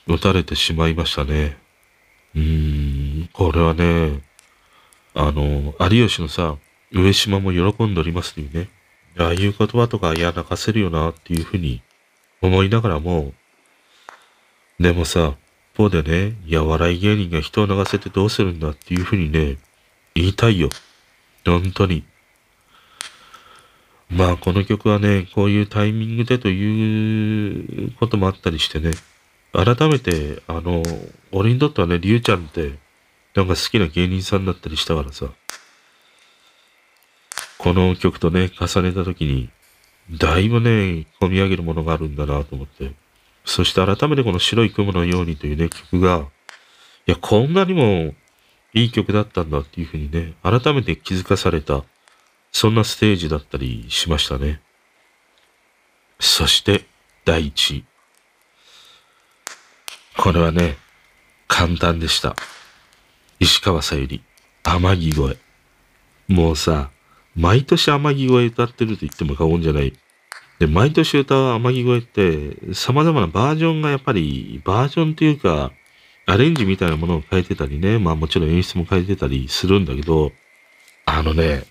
[0.08, 1.58] 打たれてしまいましたね。
[2.34, 4.22] うーん、これはね、
[5.14, 6.56] あの、有吉のさ、
[6.94, 8.70] 上島も喜んでおりますというね、
[9.18, 11.82] ああいう言葉とか、いや、泣かせるよなっていうふうに
[12.42, 13.34] 思いながらも、
[14.80, 15.36] でもさ、
[15.74, 19.58] 一方でね、いや、笑い芸人が人を流せてどうするんだっていうふうにね、
[20.16, 20.70] 言いたいよ。
[21.46, 22.04] 本当に。
[24.10, 28.92] まあこの曲はね、こういうタイミングでということもあったりしてね、
[29.54, 30.84] 改めて、あの、
[31.32, 32.74] 俺にとってはね、りゅうちゃんって、
[33.36, 35.28] なんか好きな芸人さんだったりしたからさ、
[37.58, 39.50] この曲とね、重ねた時に、
[40.12, 42.92] だいぶね、込み上げるものがあるんだなと思って、
[43.50, 46.28] そして改めてこの白い雲のようにというね、曲が、
[47.08, 48.14] いや、こんなにも
[48.76, 51.84] いい曲だったんだっていうふうにね、改めて気づかされた、
[52.52, 54.62] そんなステージだったりしましたね。
[56.20, 56.86] そして、
[57.26, 57.86] 第一位。
[60.16, 60.78] これはね、
[61.48, 62.36] 簡単でした。
[63.40, 64.24] 石川さゆり、
[64.62, 65.40] 天城越
[66.30, 66.32] え。
[66.32, 66.92] もうさ、
[67.36, 69.98] 毎年天城越え歌ってると言っても過言じゃない。
[70.60, 75.72] で、毎年歌う天城越えって、様々なバージョンがやっぱり、バージョンというか、
[76.26, 80.32] アレンジみたいなものを変えてたりね、まあもちろん演出も変えてたりするんだけど、
[81.06, 81.64] あのね、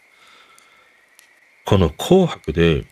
[1.65, 2.87] この紅白で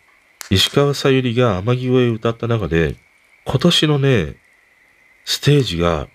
[0.49, 2.95] 石川さゆりが天城越え歌った中で、
[3.43, 4.35] 今年のね、
[5.25, 6.07] ステージが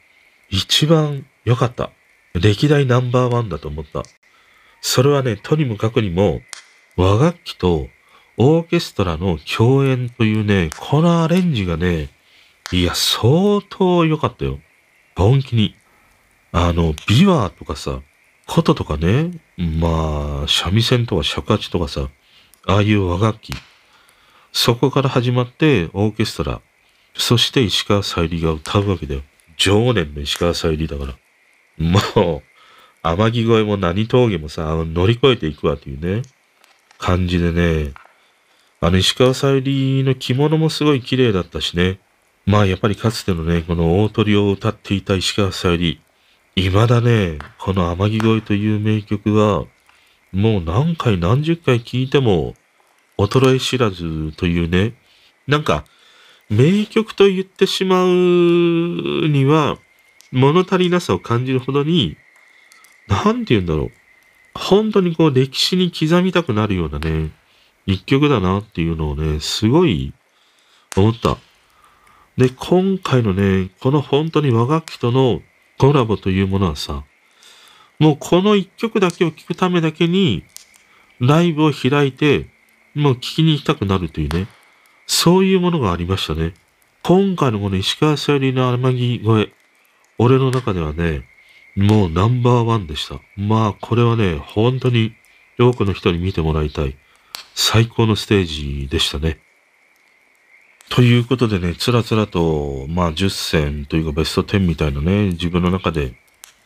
[0.49, 1.91] 一番良かった。
[2.35, 4.05] 歴代ナンバーワンだと思った。
[4.81, 6.41] それはね、とにもかくにも
[6.97, 7.89] 和楽器と
[8.37, 12.09] オーケストラの共演というね、このアレンジがね、
[12.73, 14.59] いや、相当良かったよ。
[15.15, 15.75] 本気に。
[16.53, 18.01] あの、ビワとかさ、
[18.47, 22.09] 琴とかね、まあ、三味線とか尺八とかさ、
[22.67, 23.53] ああいう和楽器。
[24.53, 26.61] そこから始まってオーケストラ。
[27.15, 29.23] そして石川さゆりが歌うわけだよ。
[29.57, 31.15] 常年の石川さゆりだから。
[31.79, 31.99] も
[32.39, 32.43] う、
[33.03, 36.23] 天城越えも何峠もさ、乗り越えていくわというね、
[36.99, 37.93] 感じでね、
[38.85, 42.01] あの石川さゆりの着物もすごい綺麗だったしね。
[42.47, 46.01] まあやっぱりかつてのね、この大鳥を歌っていた石川さゆり、
[46.57, 49.67] 未だね、この天城越えという名曲は、
[50.33, 52.57] もう何回何十回聴いても、
[53.19, 54.95] 衰え知らずというね、
[55.47, 55.85] なんか、
[56.51, 59.79] 名曲と言ってしまうには、
[60.33, 62.17] 物足りなさを感じるほどに、
[63.07, 63.91] なんて言うんだろう。
[64.59, 67.31] 本当にこう歴史に刻みたくなるようなね、
[67.87, 70.13] 一曲だなっていうのをね、すごい
[70.97, 71.39] 思った。
[72.37, 75.43] で、今回のね、この本当に和楽器との
[75.79, 77.05] コラボというものはさ、
[77.99, 80.45] もうこの一曲だけを聴くためだけに、
[81.21, 82.47] ライブを開いて、
[82.95, 84.49] もう聴きに行きたくなるというね、
[85.07, 86.55] そういうものがありましたね。
[87.03, 89.53] 今回のこの石川さゆりの天城越え、
[90.19, 91.25] 俺の中ではね、
[91.77, 93.21] もうナンバーワンでした。
[93.37, 95.15] まあ、これはね、本当に
[95.59, 96.97] 多くの人に見てもらいたい。
[97.55, 99.39] 最高のステージでしたね。
[100.89, 106.15] ということでね、つらつらと、まあ10選というかベスト10みたいなね、自分の中で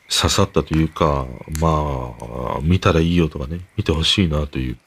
[0.09, 1.26] 刺さったというか、
[1.61, 2.14] ま
[2.57, 4.79] あ、見たらいいよとかね、見てほしいなという、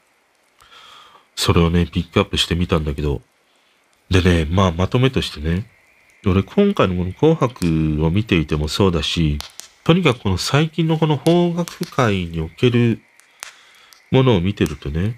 [1.36, 3.22] それをね、ピックアップしてみたんだけど、
[4.10, 5.70] でね、まあまとめとしてね、
[6.26, 9.38] 俺今回のこの紅白を見ていてもそうだし、
[9.84, 13.00] とにかくこの最近のこの邦楽界における
[14.10, 15.14] ものを見てるとね、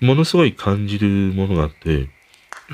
[0.00, 2.08] ものすごい感じるものがあって、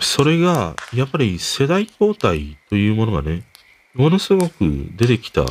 [0.01, 3.45] それが、やっぱり世代交代というものがね、
[3.95, 5.45] ものすごく出てきた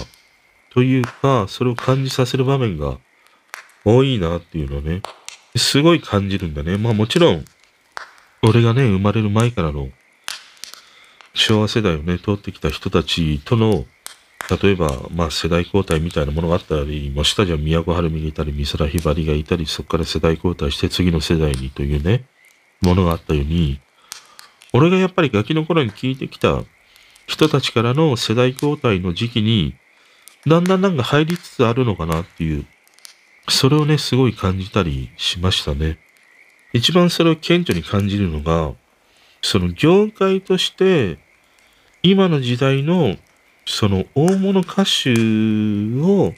[0.71, 2.97] というか、それを感じさせる場面が
[3.86, 5.01] 多いなっていうのをね、
[5.55, 6.77] すごい感じるんだね。
[6.77, 7.45] まあもちろん、
[8.41, 9.89] 俺がね、生まれる前からの
[11.34, 13.86] 昭和世代をね、通ってきた人たちとの、
[14.51, 22.25] 例えば、まあ世代交代みたいなものがあったり、もう下じゃ都はるみがいたり、美空ひばりがいたり、そこから世代交代して次の世代にというね、
[22.81, 23.79] ものがあったように、
[24.73, 26.63] 俺がやっぱりガキの頃に聞いてきた
[27.27, 29.76] 人たちからの世代交代の時期に、
[30.45, 32.65] だんだんなんか入りつつあるのかなっていう、
[33.47, 35.97] それをね、すごい感じたりしましたね。
[36.73, 38.73] 一番それを顕著に感じるのが、
[39.41, 41.19] その業界として、
[42.03, 43.17] 今の時代の
[43.72, 45.13] その大物歌手
[46.01, 46.34] を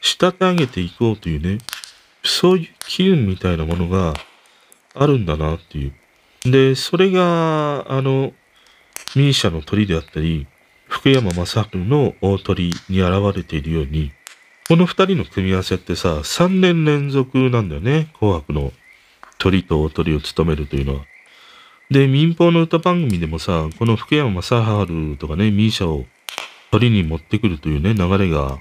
[0.00, 1.58] 仕立て上げていこうというね、
[2.22, 4.14] そういう機運みたいなものが
[4.94, 6.50] あるんだなっていう。
[6.50, 8.32] で、それが、あの、
[9.14, 10.46] ミーシャの鳥であったり、
[10.88, 14.12] 福山雅治の大鳥に現れているように、
[14.66, 18.08] この二人の組み合わせってさ、三年連続なんだよね。
[18.18, 18.72] 紅白の
[19.36, 21.04] 鳥と大鳥を務めるというのは。
[21.90, 24.42] で、民放の歌番組でもさ、この福山雅
[24.86, 26.06] 治とかね、ミーシャを
[26.74, 28.58] 鳥に持ってくるというね、流れが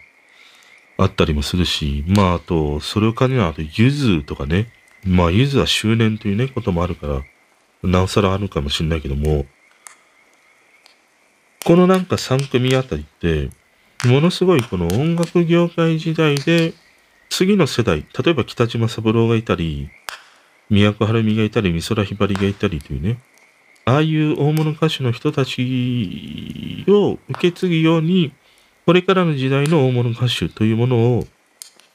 [0.97, 4.72] あったりもするし、まあ、あと、それを兼ねなあと、ゆずとかね、
[5.03, 7.24] まあ、ゆずは周年というね、こともあるから、
[7.82, 9.47] なおさらあるかもしれないけども、
[11.66, 13.49] このなんか3組あたりって、
[14.07, 16.76] ものすごいこの音楽業界時代で
[17.30, 19.89] 次の世代、例えば北島三郎がいたり、
[20.70, 23.18] 宮古晴美がいたり、美空ひばりがいたりというね、
[23.86, 28.34] ああいう大物歌手の人たちを受け継ぐように、
[28.86, 31.28] これからの時代の大物歌手というものを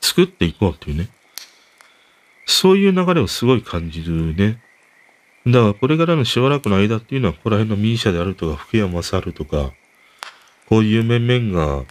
[0.01, 1.09] 作っていこうというね、
[2.47, 4.61] そういう流れをすごい感じるね。
[5.47, 9.73] だからこれからのしばらくの間っていうのは、ここら辺のミーシャであるとか、福山雅治とか、
[10.69, 11.85] こういう面々が、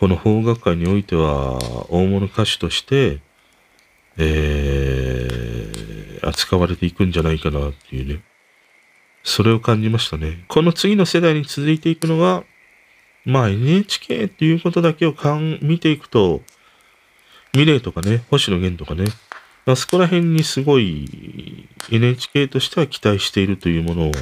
[0.00, 1.58] この邦楽界においては、
[1.90, 3.20] 大物歌手として、
[4.16, 8.22] えー、扱われていくんじゃないかなっていうね。
[9.24, 10.44] それを感じましたね。
[10.48, 12.44] この次の世代に続いていくのが、
[13.24, 16.42] まあ NHK っていうことだけをかん見ていくと、
[17.54, 19.08] ミレイとかね、星野源とかね、
[19.66, 24.12] あそこら辺にすごい NHK としては期待しているというものを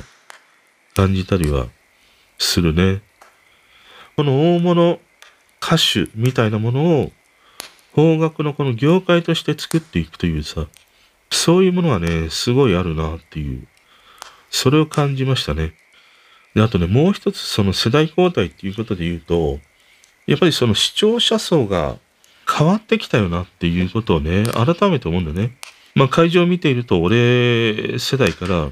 [0.94, 1.66] 感じたりは
[2.38, 3.02] するね。
[4.16, 5.00] この大物
[5.60, 7.12] 歌手みたいなものを
[7.94, 10.66] 邦楽のこの業界として作っていくというさ、
[11.30, 13.66] そういうものはね、すごいあるなっていう、
[14.52, 15.72] それを感じましたね。
[16.54, 19.58] で、あとね、もう一つその世代交代っていうことで言うと、
[20.26, 21.96] やっぱりその視聴者層が
[22.46, 25.56] 変わってきたよなっていうことをね、改めて思うんだよね。
[25.94, 28.70] まあ会場を見ていると、俺世代から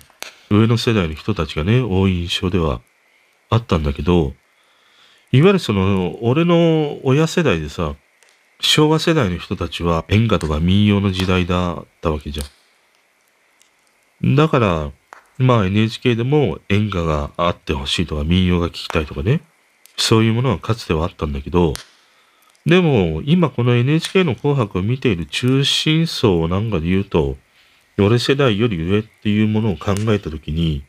[0.50, 2.82] 上の世代の人たちがね、多い印象では
[3.48, 4.34] あったんだけど、
[5.32, 7.94] いわゆるその、俺の親世代でさ、
[8.60, 14.34] 昭和世代の人たちは演歌とか民謡の時代だったわけじゃん。
[14.34, 14.90] だから、
[15.40, 19.40] まあ NHK でも演歌があってほしいとか民謡が聞きたいとかね、
[19.96, 21.72] そういうものはかつてはあったんだけど、
[22.66, 27.38] でも今この NHK の紅白を見ている中心層なんかで言うと、
[27.98, 30.84] 俺世代より上っていうものを考えたときに、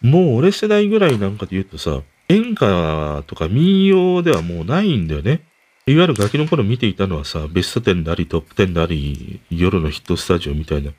[0.00, 2.00] もう俺世代ぐらいなんかで言うとさ、
[2.30, 5.42] 演歌とか民謡ではもうないんだよね。
[5.86, 10.92] いわゆるガキの頃見ていたのはさ、ベスト10であり、トップ10であり、夜のヒットスタジオみたいな、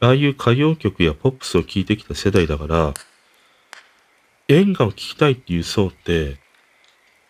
[0.00, 2.94] ああいう歌謡曲やポップスを聴いてきた世代だから、
[4.48, 6.38] 演歌を聴きたいっていう層って、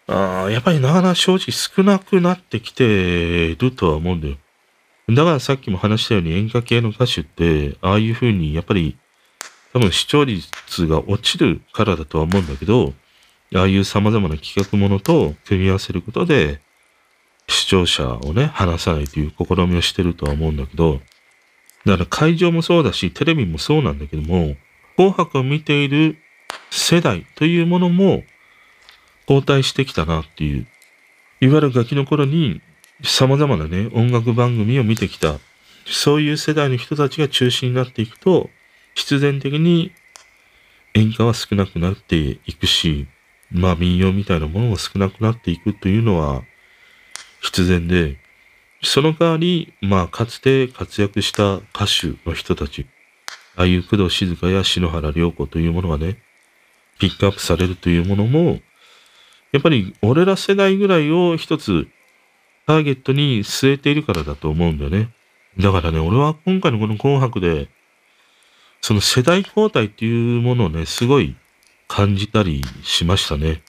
[0.07, 4.37] ああやっぱりなかなか正直少なくなってきてるとは思うんだよ。
[5.09, 8.97] だからさっきも話したように演歌系の歌手って、ああいう風にやっぱり
[9.73, 12.93] 多分視聴率が落ちるからだとは思うんだけど、
[13.55, 16.61] ああいう様々な企画ものと組み合わせることで、
[17.49, 21.01] 視聴者をね、話さないという試みをしてるとは思うんだけど、
[21.87, 24.57] だから会場もそうだし、テレビもそうなんだけども、
[24.97, 26.19] 紅白を見ている
[26.71, 28.25] 世代というものも
[29.29, 30.67] 交代してきたなっていう。
[31.41, 32.61] いわゆるガキの頃に
[33.03, 35.39] 様々なね、音楽番組を見てきた、
[35.87, 38.51] そういう世代の人たちが中心になっていくと、
[38.95, 39.93] 必然的に
[40.95, 43.07] 演歌は少なくなっていくし、
[43.51, 46.43] まあ民謡みたいなものも少なくなっていくというのは
[47.41, 48.19] 必然で、
[48.83, 52.87] その代わり、まあかつて活躍した歌手の人たち、
[53.57, 56.19] ああいう工藤静香や篠原涼子というものがね、
[56.99, 58.61] ピックアップされるというものも、
[59.53, 61.89] やっぱり俺ら世代ぐらいを一つ
[62.67, 65.11] ターゲットに据えているからだと思うんだよね。
[65.59, 67.69] だからね、俺は今回のこの紅白で、
[68.81, 71.37] その世代交代っていうものをね、すごい
[71.89, 73.63] 感じたりしましたね。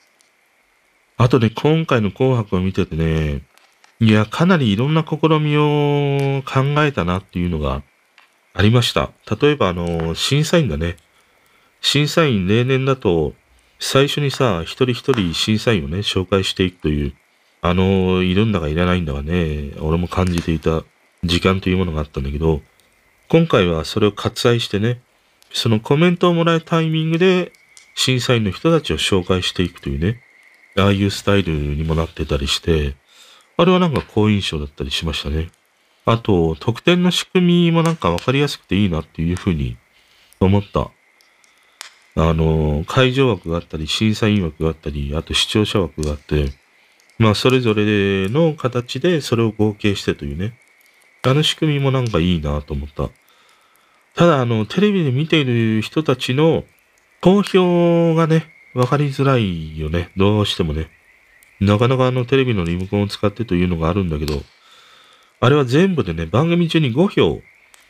[1.18, 3.42] あとね、今回の紅白を見ててね、
[4.02, 7.84] いや、かなりいろんな試みを考えたなっていうのが
[8.56, 9.12] ありました。
[9.40, 10.98] 例えば、あの、審査員だね。
[11.82, 13.36] 審査員例年だと、
[13.80, 17.14] 最初にさ、一人一人審査員をね、紹介していくという、
[17.62, 20.84] あの、いるんだかいらないんだかね、俺も感じていた
[21.24, 22.62] 時間というものがあったんだけど、
[23.30, 25.00] 今回はそれを割愛してね、
[25.54, 27.52] そのコメントをもらうタイミングで
[27.94, 30.24] 審査員の人たちを紹介していくというね、
[30.76, 32.96] ああいうスタイルにもなってたりして、
[33.58, 35.50] あれはなんか好印象だったりしましたね。
[36.06, 39.78] あと、得点の仕組みもなんかわかりやすくていいなっていうふうに
[40.40, 40.90] 思った。
[42.16, 46.52] あの、会場枠があったり、審査員枠があったり、あと視聴者枠があって、
[47.20, 50.58] まあ、それぞれの形でそれを合計してというね。
[51.24, 53.10] あの仕組みもなんかいいなと思った。
[54.16, 56.64] ただ、あの、テレビで見ている人たちの
[57.22, 60.12] 投票がね、わかりづらいよね。
[60.18, 60.90] どうしてもね。
[61.62, 64.42] なかなかあのテレビのリモコンを使ってというのがあるんだけど、
[65.40, 67.42] あれは全部でね、番組中に5票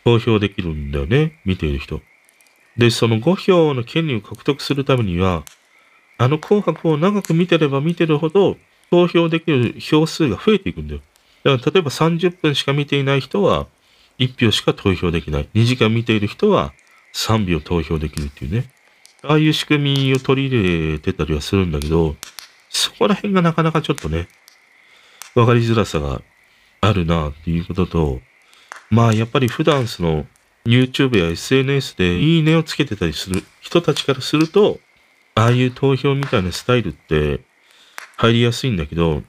[0.04, 1.40] 投票できるんだよね。
[1.46, 2.02] 見ている人。
[2.78, 5.44] で、その5票の権利を獲得するためには、
[6.18, 8.58] あの紅白を長く見てれば見てるほど、
[8.90, 11.02] 投票できる票数が増えていくんだよ。
[11.44, 13.68] だから例えば30分しか見ていない人は、
[14.20, 15.50] 1票しか投票できない。
[15.54, 16.74] 2時間見ている人は
[17.14, 18.70] 3秒投票できるっていうね。
[19.24, 22.16] ああいう仕組みを取り入れてたりはするんだけど、
[22.72, 24.28] そこら辺がなかなかちょっとね、
[25.36, 26.22] わかりづらさが
[26.80, 28.22] あるなっていうことと、
[28.90, 30.26] まあやっぱり普段その
[30.66, 34.80] YouTube や SNS でいいねをつけてたりする人たちからすると、
[35.36, 37.42] ああいう投票みたいなスタイルって
[38.18, 39.22] 入りやすいんだけど、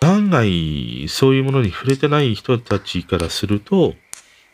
[0.00, 3.94] 案外そういうものに触れてない人たちからすると、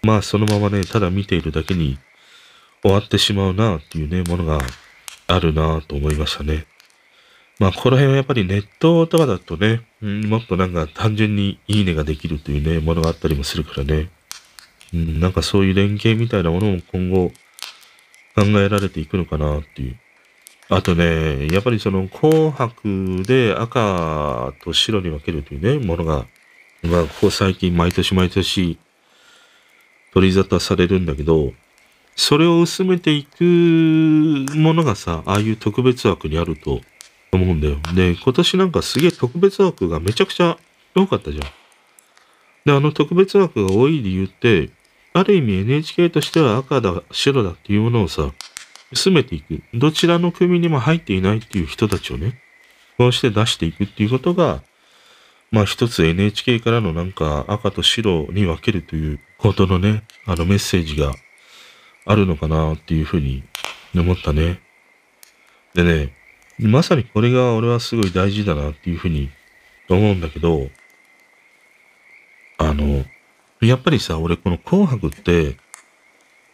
[0.02, 1.98] まあそのままね、ただ見ているだけに
[2.82, 4.60] 終わってしまうなっていうね、ものが
[5.26, 6.66] あるなと思いましたね。
[7.58, 14.10] まあこの辺はやっぱりネットとかだとね、うん、もっとなんか単純にいいねができるというね、ものがあったりもするからね。
[14.92, 17.30] うん、なんかそういう連携みたいなものも今後
[18.34, 19.98] 考えられていくのかなっていう。
[20.68, 26.26] あとね、やっぱりその紅白で赤と白に分けるというね、ものが、
[26.82, 28.78] まあ、ここ最近毎年毎年
[30.12, 31.52] 取り沙汰されるんだけど、
[32.16, 36.80] それを薄めていくものがさ、ああいう特別枠にあると
[37.32, 37.76] 思うんだよ。
[37.94, 40.58] で、今年なんかすげえ特別枠がめちゃくちゃ
[40.94, 41.44] 多かったじゃん。
[42.64, 44.70] で、あの特別枠が多い理由って、
[45.12, 48.32] ある意味 NHK としては赤だ、白だっていうものをさ、
[48.92, 49.62] 薄めていく。
[49.74, 52.40] どちらの組にも入っていないっていう人たちをね、
[52.98, 54.62] こうして出していくっていうことが、
[55.50, 61.14] まあ一つ NHK からのなんか赤と白に分けるということのね、あのメッセージが
[62.04, 63.42] あるのかなっていうふうに
[63.94, 64.60] 思ったね。
[65.74, 66.12] でね、
[66.58, 69.30] まさにこれが俺はすごい大事だなっていうふうに
[69.88, 70.68] 思うんだけど、
[72.58, 73.04] あの、
[73.60, 75.56] やっぱりさ、俺この紅白って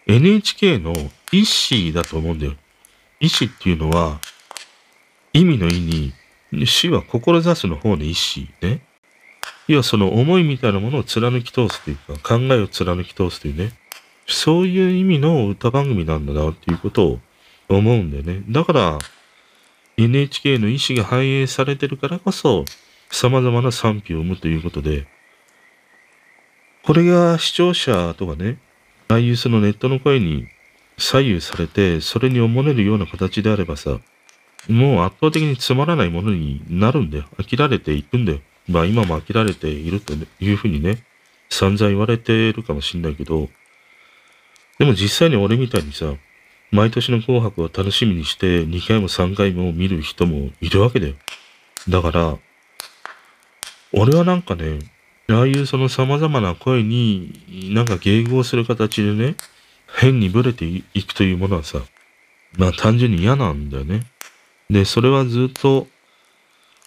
[0.06, 0.92] NHK の
[1.30, 2.54] 意思だと思うんだよ。
[3.20, 4.20] 意思っていうのは、
[5.32, 6.12] 意味の意に、
[6.66, 8.82] 死は志すの方の意思ね。
[9.68, 13.72] 要はその思いみたいなものを貫き通すというか、考えを貫き通すというね。
[14.26, 17.18] そういう意味の歌番組なんだなっていうことを
[17.68, 18.42] 思うんだよね。
[18.48, 18.98] だから、
[19.96, 22.64] NHK の意思が反映されてるからこそ、
[23.10, 25.06] 様々な賛否を生むということで、
[26.84, 28.58] これが視聴者とかね、
[29.08, 30.48] ああいうそのネットの声に
[30.98, 34.00] 左右されて、それにおもねるような形であればさ、
[34.68, 37.24] もう圧倒的につまらないものになるんだよ。
[37.38, 38.40] 飽きられていくんだよ。
[38.68, 41.04] まあ今も飽きられているというふうにね、
[41.50, 43.48] 散々言われてるかもしんないけど、
[44.78, 46.14] でも実際に俺みたいにさ、
[46.72, 51.14] 毎年の紅白を楽しみにして2回も3回も見る人もいるわけだよ。
[51.88, 52.38] だから、
[53.92, 54.78] 俺はなんかね、
[55.28, 59.36] ああいうその様々な声になんか迎合する形でね、
[59.98, 61.82] 変にブレていくというものはさ、
[62.56, 64.06] まあ単純に嫌なんだよね。
[64.70, 65.86] で、それはずっと、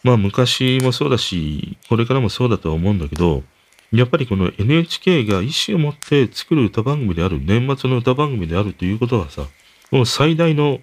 [0.04, 3.44] まあ昔もそうだし、これからもそうだとは思うんだけど、
[3.92, 9.46] やっぱりこの NHK が意思を持って作る歌番組である、年末の歌番組であるということはさ、
[9.92, 10.80] もう最大の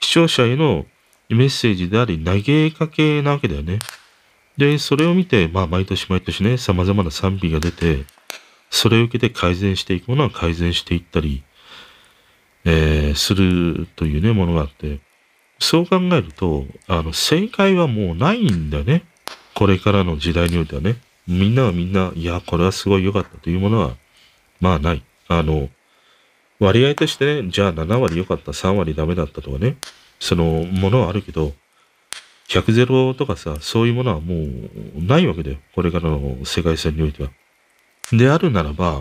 [0.00, 0.86] 視聴者への
[1.28, 3.78] メッセージであり、投げかけなわけだよね。
[4.56, 8.04] で、それを見て、まあ毎年毎年ね、様々な賛否が出て、
[8.70, 11.42] それを受けて改善していくものは改善していったり、
[12.64, 15.00] えー、するというね、ものがあって、
[15.58, 19.04] そう考えると、あの、正解はもうないんだよね。
[19.54, 20.96] これからの時代においてはね。
[21.28, 23.96] みんなはみんな、いや、これはすごい良かったというものは、
[24.60, 25.04] まあない。
[25.28, 25.68] あの、
[26.62, 29.76] 割合としてね、じゃあ7割良かった、3割ダメだったとかね、
[30.20, 31.52] そのものはあるけど、
[32.48, 35.58] 100ゼロとかさ、そういうものはもうないわけだよ。
[35.74, 37.30] これからの世界線においては。
[38.12, 39.00] であるならば、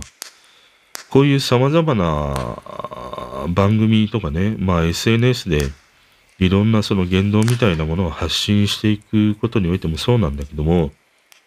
[1.09, 5.69] こういう様々な番組とかね、まあ SNS で
[6.39, 10.91] いろんなその言動みたいなものを発信していくことにおいてもそうなんだけども、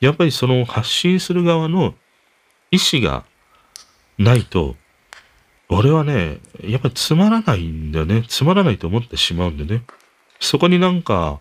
[0.00, 1.94] やっぱりその発信する側の
[2.70, 3.24] 意思が
[4.18, 4.76] ないと、
[5.76, 8.24] 俺はね、やっぱりつまらないんだよね。
[8.28, 9.82] つまらないと思ってしまうんでね。
[10.40, 11.40] そこになんか、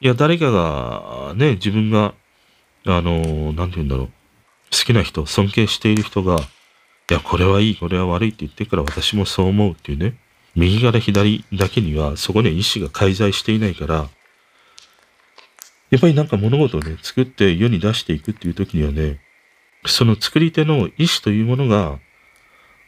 [0.00, 2.14] いや、誰かがね、自分が、
[2.86, 4.06] あの、なんて言うんだろう。
[4.72, 6.38] 好きな人、尊敬している人が、
[7.10, 10.14] いや、これはいい、これは悪いって言ってから私もそう思うっていうね。
[10.54, 14.08] 右から左だけには、そこには意志が介在していないから、
[15.90, 19.20] やっぱりなんか物事をね、作って世に出していくっていう時にはね、
[19.86, 21.98] その作り手の意志というものが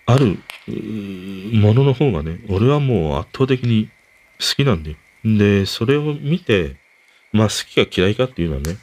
[0.07, 0.39] ある
[0.69, 3.89] ものの方がね、俺はもう圧倒的に
[4.39, 4.97] 好きなんだよ。
[5.25, 6.77] で、それを見て、
[7.33, 8.77] まあ好きか嫌いかっていうのはね、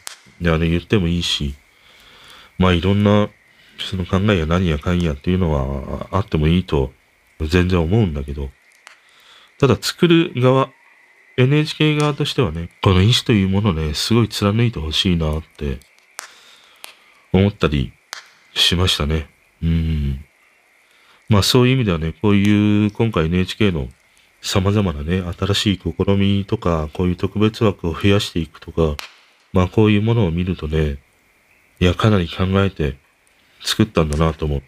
[0.45, 1.55] あの言ってもいいし、
[2.57, 3.29] まあいろんな
[3.79, 6.91] その考えや何やかんやっていうのはあってもいいと
[7.39, 8.49] 全然思うんだけど、
[9.59, 10.69] ただ作る側、
[11.37, 15.79] NHK 側としてはね、この意思というものをね、すごい貫いてほしいなって
[17.31, 17.93] 思ったり
[18.53, 19.29] しましたね。
[19.63, 20.25] うん。
[21.29, 23.87] まあそういう意味ではね、こういう今回 NHK の
[24.41, 28.95] 様々なね、新しい試みとか、こういう特別枠を増やしていくとか、
[29.53, 30.97] まあこういうものを見るとね、
[31.79, 32.97] いや、かなり考えて
[33.63, 34.63] 作ったんだなと思う。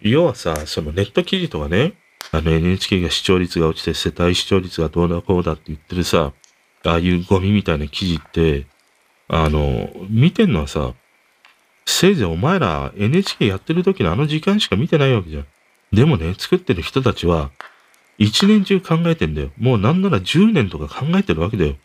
[0.00, 1.94] 要はさ、そのネット記事とかね、
[2.30, 6.32] あの NHK が視聴率が落ちて世帯視聴率がどうだこうだって言ってるさ、
[6.84, 8.66] ああいうゴミみたいな記事って、
[9.28, 10.94] あの、見てんのはさ、
[11.86, 15.46] せいぜいお前ら NHK やってる時のあの時間しか見てないわけじゃん。
[15.92, 17.50] でもね、作ってる人たちは、
[18.18, 19.50] 一年中考えてんだよ。
[19.58, 21.76] もうなんなら10年とか考えてるわけだよ。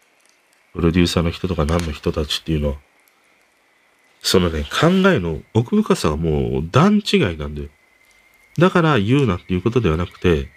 [0.74, 2.76] プロデューサーの人とか何の人たちっていうのは。
[4.22, 7.70] そのね、考えの奥深さがもう段違いなんだよ。
[8.58, 10.50] だから言うなっていうことではなくて、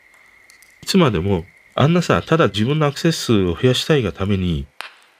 [0.82, 1.44] いつまでも、
[1.74, 4.66] あんなさ、ただ自分のアクセス数を増やしたいがために、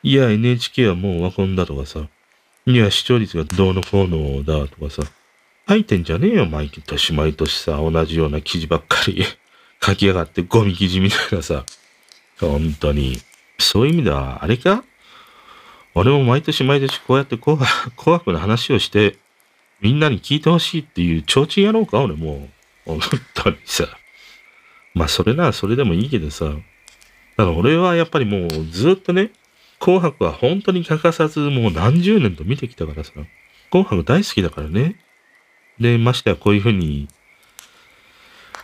[0.02, 2.08] いや、NHK はもうワコンだとかさ、
[2.66, 5.02] いや、視聴率がどうのこうのだとかさ、
[5.70, 9.24] 書いてんじゃねえよ、毎年毎年さ、同じような記事ばっかり
[9.80, 11.64] 書きやがってゴミ記事みたいなさ、
[12.40, 13.18] 本当に。
[13.58, 14.82] そういう意味では、あれか？
[15.94, 17.64] 俺も毎年毎年こうやって紅
[17.94, 19.16] 白の話をして、
[19.80, 22.00] みんなに聞いてほしいっていう提灯やろうか？
[22.00, 22.48] 俺も
[22.86, 22.90] う。
[22.90, 23.00] 本
[23.34, 23.86] 当にさ。
[24.94, 26.46] まあそれならそれでもいいけどさ。
[26.46, 26.62] だか
[27.36, 29.30] ら俺はやっぱりもうずっとね、
[29.78, 33.12] 紅白は本当に欠かさずもう何十年と見てきたからさ。
[33.70, 34.96] 紅白大好きだからね。
[35.80, 37.08] で、ましてやこういうふうに、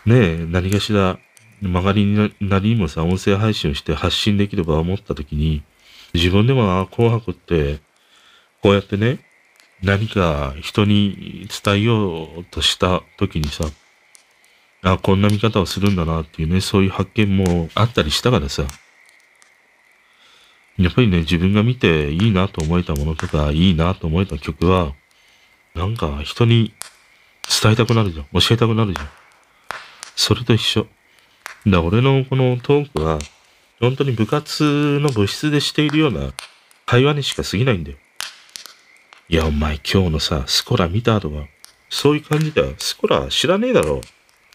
[0.05, 1.19] ねえ、何かしら
[1.61, 5.63] 曲がりになりにもさ、音声配信をして発信できれば思った時に、
[6.15, 7.79] 自分でも、あ、紅白って、
[8.63, 9.21] こうやってね、
[9.83, 13.65] 何か人に伝えようとした時にさ、
[14.83, 18.65] あ、こんな見方をするんだなっていうね、そういう発見もあったりしたからさ、
[20.79, 24.93] やっぱりね、自分が見ていいなと思えたものとか、いいなと思えた曲は、
[25.75, 26.73] なんか人に
[27.63, 28.27] 伝えたくなるじゃん。
[28.41, 29.09] 教えたくなるじゃん。
[30.15, 30.87] それと一緒。
[31.67, 33.19] だ俺のこのトークは、
[33.81, 36.33] 本当に部活の部室でしているような
[36.87, 37.99] 会話にしか過ぎないんだよ。
[39.29, 41.37] いや、お前今日のさ、スコラ見たとか、
[41.91, 42.75] そういう感じだよ。
[42.79, 44.01] スコラ知らねえだろ。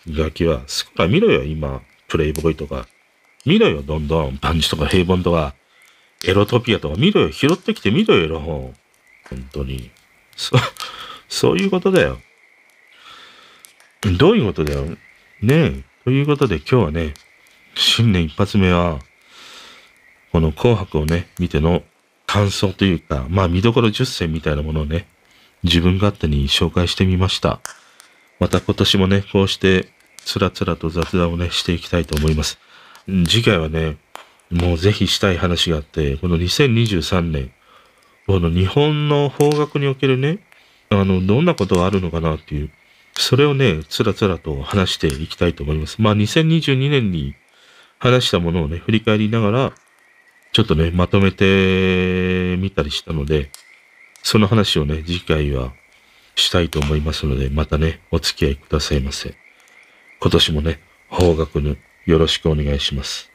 [0.09, 0.63] ガキは。
[0.67, 1.81] スコラ見ろよ、今。
[2.07, 2.87] プレイボーイとか。
[3.45, 4.37] 見ろよ、どんどん。
[4.37, 5.53] パンチとか平凡とか。
[6.23, 7.31] エロトピアとか見ろよ。
[7.31, 8.73] 拾ってきて見ろよ、エロ本。
[9.29, 9.91] 本当に。
[10.35, 10.55] そ、
[11.29, 12.19] そういうことだよ。
[14.01, 14.85] どういうことだよ。
[14.85, 14.97] ね
[15.51, 15.83] え。
[16.03, 17.13] ということで今日はね、
[17.75, 18.99] 新年一発目は、
[20.31, 21.83] この紅白をね、見ての
[22.25, 25.07] 感想というか、まあ見どころ10選みたいなものをね、
[25.63, 27.59] 自分勝手に紹介してみました。
[28.39, 32.57] また今年もね、こうしてつらつらと雑談をね、していきたいと思います。
[33.27, 33.97] 次回はね、
[34.49, 37.51] もうぜひしたい話があって、この2023年、
[38.25, 40.39] この日本の方角におけるね、
[40.89, 42.71] あの、どんなことがあるのかなっていう、
[43.21, 46.01] それをね、つらつらと話していきたいと思います。
[46.01, 47.35] まあ2022年に
[47.99, 49.73] 話したものをね、振り返りながら、
[50.51, 53.51] ちょっとね、まとめてみたりしたので、
[54.23, 55.71] その話をね、次回は
[56.35, 59.35] したいと思いますので、またね、お付き合いくださいませ。
[60.19, 63.30] 今年もね、方角のよろしくお願いします。